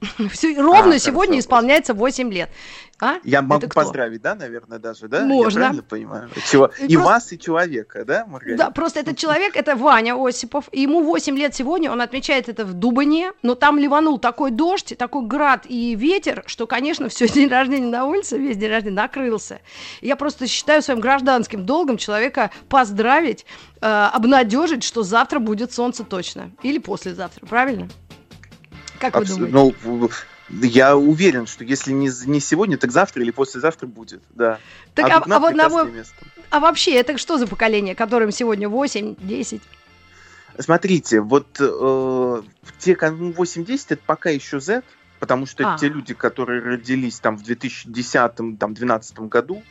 Ровно 0.58 0.96
а, 0.96 0.98
сегодня 0.98 1.34
хорошо. 1.34 1.40
исполняется 1.40 1.94
8 1.94 2.32
лет. 2.32 2.50
А? 2.98 3.16
Я 3.24 3.42
могу 3.42 3.68
поздравить, 3.68 4.22
да, 4.22 4.34
наверное, 4.34 4.78
даже, 4.78 5.08
да? 5.08 5.24
Можно. 5.24 5.58
Я 5.58 5.64
правильно 5.64 5.82
понимаю? 5.82 6.30
Чего? 6.50 6.70
И, 6.80 6.86
и 6.86 6.94
просто... 6.94 7.12
вас, 7.12 7.32
и 7.32 7.38
человека, 7.38 8.04
да, 8.06 8.24
Маргарита? 8.26 8.64
Да, 8.64 8.70
просто 8.70 9.00
этот 9.00 9.18
человек, 9.18 9.54
это 9.54 9.76
Ваня 9.76 10.14
Осипов, 10.16 10.70
ему 10.72 11.02
8 11.02 11.36
лет 11.36 11.54
сегодня, 11.54 11.90
он 11.90 12.00
отмечает 12.00 12.48
это 12.48 12.64
в 12.64 12.72
Дубане, 12.72 13.32
но 13.42 13.54
там 13.54 13.78
ливанул 13.78 14.18
такой 14.18 14.50
дождь, 14.50 14.94
такой 14.98 15.26
град 15.26 15.66
и 15.68 15.94
ветер, 15.94 16.42
что, 16.46 16.66
конечно, 16.66 17.08
все 17.10 17.28
день 17.28 17.48
рождения 17.48 17.88
на 17.88 18.06
улице, 18.06 18.38
весь 18.38 18.56
день 18.56 18.70
рождения 18.70 18.96
накрылся. 18.96 19.60
Я 20.00 20.16
просто 20.16 20.46
считаю 20.46 20.80
своим 20.80 21.00
гражданским 21.00 21.66
долгом 21.66 21.98
человека 21.98 22.50
поздравить, 22.70 23.44
э, 23.82 23.86
обнадежить, 23.86 24.84
что 24.84 25.02
завтра 25.02 25.38
будет 25.38 25.70
солнце 25.72 26.02
точно. 26.02 26.50
Или 26.62 26.78
послезавтра, 26.78 27.44
правильно? 27.44 27.88
Как 28.98 29.16
Абс... 29.16 29.30
вы 29.30 29.46
думаете? 29.46 29.76
Ну, 29.82 30.10
я 30.62 30.96
уверен, 30.96 31.46
что 31.46 31.64
если 31.64 31.92
не, 31.92 32.10
не 32.26 32.40
сегодня, 32.40 32.78
так 32.78 32.92
завтра 32.92 33.22
или 33.22 33.30
послезавтра 33.30 33.86
будет, 33.86 34.22
да. 34.30 34.58
Так, 34.94 35.10
а, 35.10 35.16
а, 35.16 35.38
вот 35.38 35.54
на 35.54 35.68
мой... 35.68 35.90
место. 35.90 36.14
а 36.50 36.60
вообще, 36.60 36.94
это 36.94 37.18
что 37.18 37.38
за 37.38 37.46
поколение, 37.46 37.94
которым 37.94 38.30
сегодня 38.30 38.68
8-10? 38.68 39.60
Смотрите, 40.58 41.20
вот 41.20 41.48
э, 41.58 42.42
те, 42.78 42.94
кому 42.94 43.32
8-10, 43.32 43.86
это 43.90 44.02
пока 44.06 44.30
еще 44.30 44.60
Z, 44.60 44.82
потому 45.18 45.46
что 45.46 45.68
а. 45.68 45.74
это 45.74 45.80
те 45.80 45.88
люди, 45.88 46.14
которые 46.14 46.62
родились 46.62 47.18
там 47.18 47.36
в 47.36 47.42
2010-2012 47.42 49.28
году, 49.28 49.62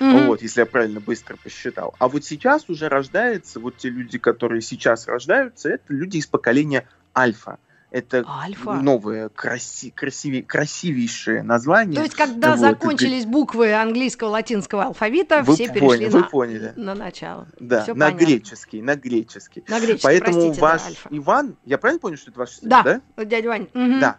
Mm-hmm. 0.00 0.26
Вот, 0.26 0.42
если 0.42 0.60
я 0.60 0.66
правильно 0.66 1.00
быстро 1.00 1.36
посчитал. 1.36 1.94
А 1.98 2.08
вот 2.08 2.24
сейчас 2.24 2.68
уже 2.68 2.88
рождается, 2.88 3.58
вот 3.58 3.78
те 3.78 3.90
люди, 3.90 4.16
которые 4.16 4.60
сейчас 4.60 5.08
рождаются, 5.08 5.70
это 5.70 5.84
люди 5.88 6.18
из 6.18 6.26
поколения 6.28 6.86
альфа. 7.16 7.58
Это 7.90 8.22
Альфа. 8.28 8.74
новое, 8.74 9.30
краси, 9.30 9.90
красивее, 9.90 10.42
красивейшее 10.42 11.42
название. 11.42 11.96
То 11.96 12.02
есть, 12.02 12.14
когда 12.14 12.50
вот, 12.50 12.58
закончились 12.58 13.24
и... 13.24 13.26
буквы 13.26 13.72
английского, 13.72 14.28
латинского 14.28 14.84
алфавита, 14.84 15.42
вы 15.42 15.54
все 15.54 15.68
поняли, 15.68 15.80
перешли 15.80 16.08
вы 16.08 16.20
на, 16.20 16.26
поняли. 16.26 16.72
на 16.76 16.94
начало. 16.94 17.48
Да, 17.58 17.82
все 17.82 17.94
на 17.94 18.06
понятно. 18.06 18.24
греческий, 18.26 18.82
на 18.82 18.94
греческий. 18.94 19.64
На 19.66 19.80
греческий, 19.80 20.02
Поэтому 20.02 20.32
простите, 20.34 20.60
ваш 20.60 20.80
да, 20.82 20.86
Альфа. 20.88 21.08
Иван, 21.10 21.56
я 21.64 21.78
правильно 21.78 22.00
понял, 22.00 22.16
что 22.18 22.30
это 22.30 22.40
ваш 22.40 22.50
сын, 22.50 22.68
да? 22.68 23.00
Да, 23.16 23.24
дядя 23.24 23.48
Вань. 23.48 23.68
Угу. 23.72 24.00
Да, 24.00 24.18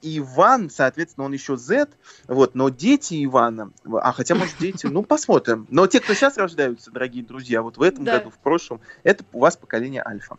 Иван, 0.00 0.70
соответственно, 0.70 1.26
он 1.26 1.32
еще 1.34 1.58
Z, 1.58 1.88
вот, 2.26 2.54
но 2.54 2.70
дети 2.70 3.22
Ивана, 3.22 3.70
а 3.84 4.12
хотя, 4.12 4.34
может, 4.34 4.54
дети, 4.58 4.86
ну, 4.86 5.02
посмотрим. 5.02 5.66
Но 5.68 5.86
те, 5.86 6.00
кто 6.00 6.14
сейчас 6.14 6.38
рождаются, 6.38 6.90
дорогие 6.90 7.22
друзья, 7.22 7.60
вот 7.60 7.76
в 7.76 7.82
этом 7.82 8.04
году, 8.04 8.30
в 8.30 8.38
прошлом, 8.38 8.80
это 9.02 9.24
у 9.34 9.40
вас 9.40 9.58
поколение 9.58 10.02
Альфа. 10.06 10.38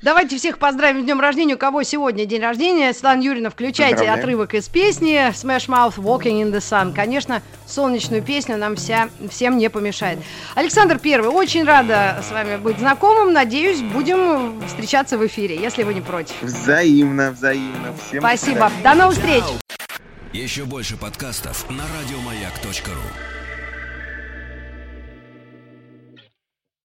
Давайте 0.00 0.38
всех 0.38 0.58
поздравим 0.58 1.02
с 1.02 1.04
днем 1.04 1.20
рождения. 1.20 1.54
У 1.54 1.58
кого 1.58 1.82
сегодня 1.82 2.24
день 2.24 2.40
рождения? 2.40 2.92
Светлана 2.92 3.22
Юрьевна, 3.22 3.50
включайте 3.50 4.08
отрывок 4.08 4.54
из 4.54 4.68
песни 4.68 5.30
Smash 5.30 5.68
Mouth 5.68 5.96
Walking 5.96 6.42
in 6.42 6.52
the 6.52 6.58
Sun. 6.58 6.94
Конечно, 6.94 7.42
солнечную 7.66 8.22
песню 8.22 8.56
нам 8.56 8.76
вся, 8.76 9.08
всем 9.30 9.58
не 9.58 9.68
помешает. 9.68 10.18
Александр 10.54 10.98
Первый, 10.98 11.30
очень 11.30 11.64
рада 11.64 12.22
с 12.26 12.32
вами 12.32 12.56
быть 12.56 12.78
знакомым. 12.78 13.32
Надеюсь, 13.32 13.80
будем 13.80 14.62
встречаться 14.66 15.18
в 15.18 15.26
эфире, 15.26 15.56
если 15.56 15.82
вы 15.82 15.94
не 15.94 16.00
против. 16.00 16.34
Взаимно, 16.42 17.32
взаимно. 17.32 17.94
Всем 18.08 18.20
Спасибо. 18.20 18.70
До 18.82 18.94
новых 18.94 19.16
встреч. 19.16 19.44
Еще 20.32 20.64
больше 20.64 20.96
подкастов 20.96 21.68
на 21.68 21.84
радиомаяк.ру 22.00 23.41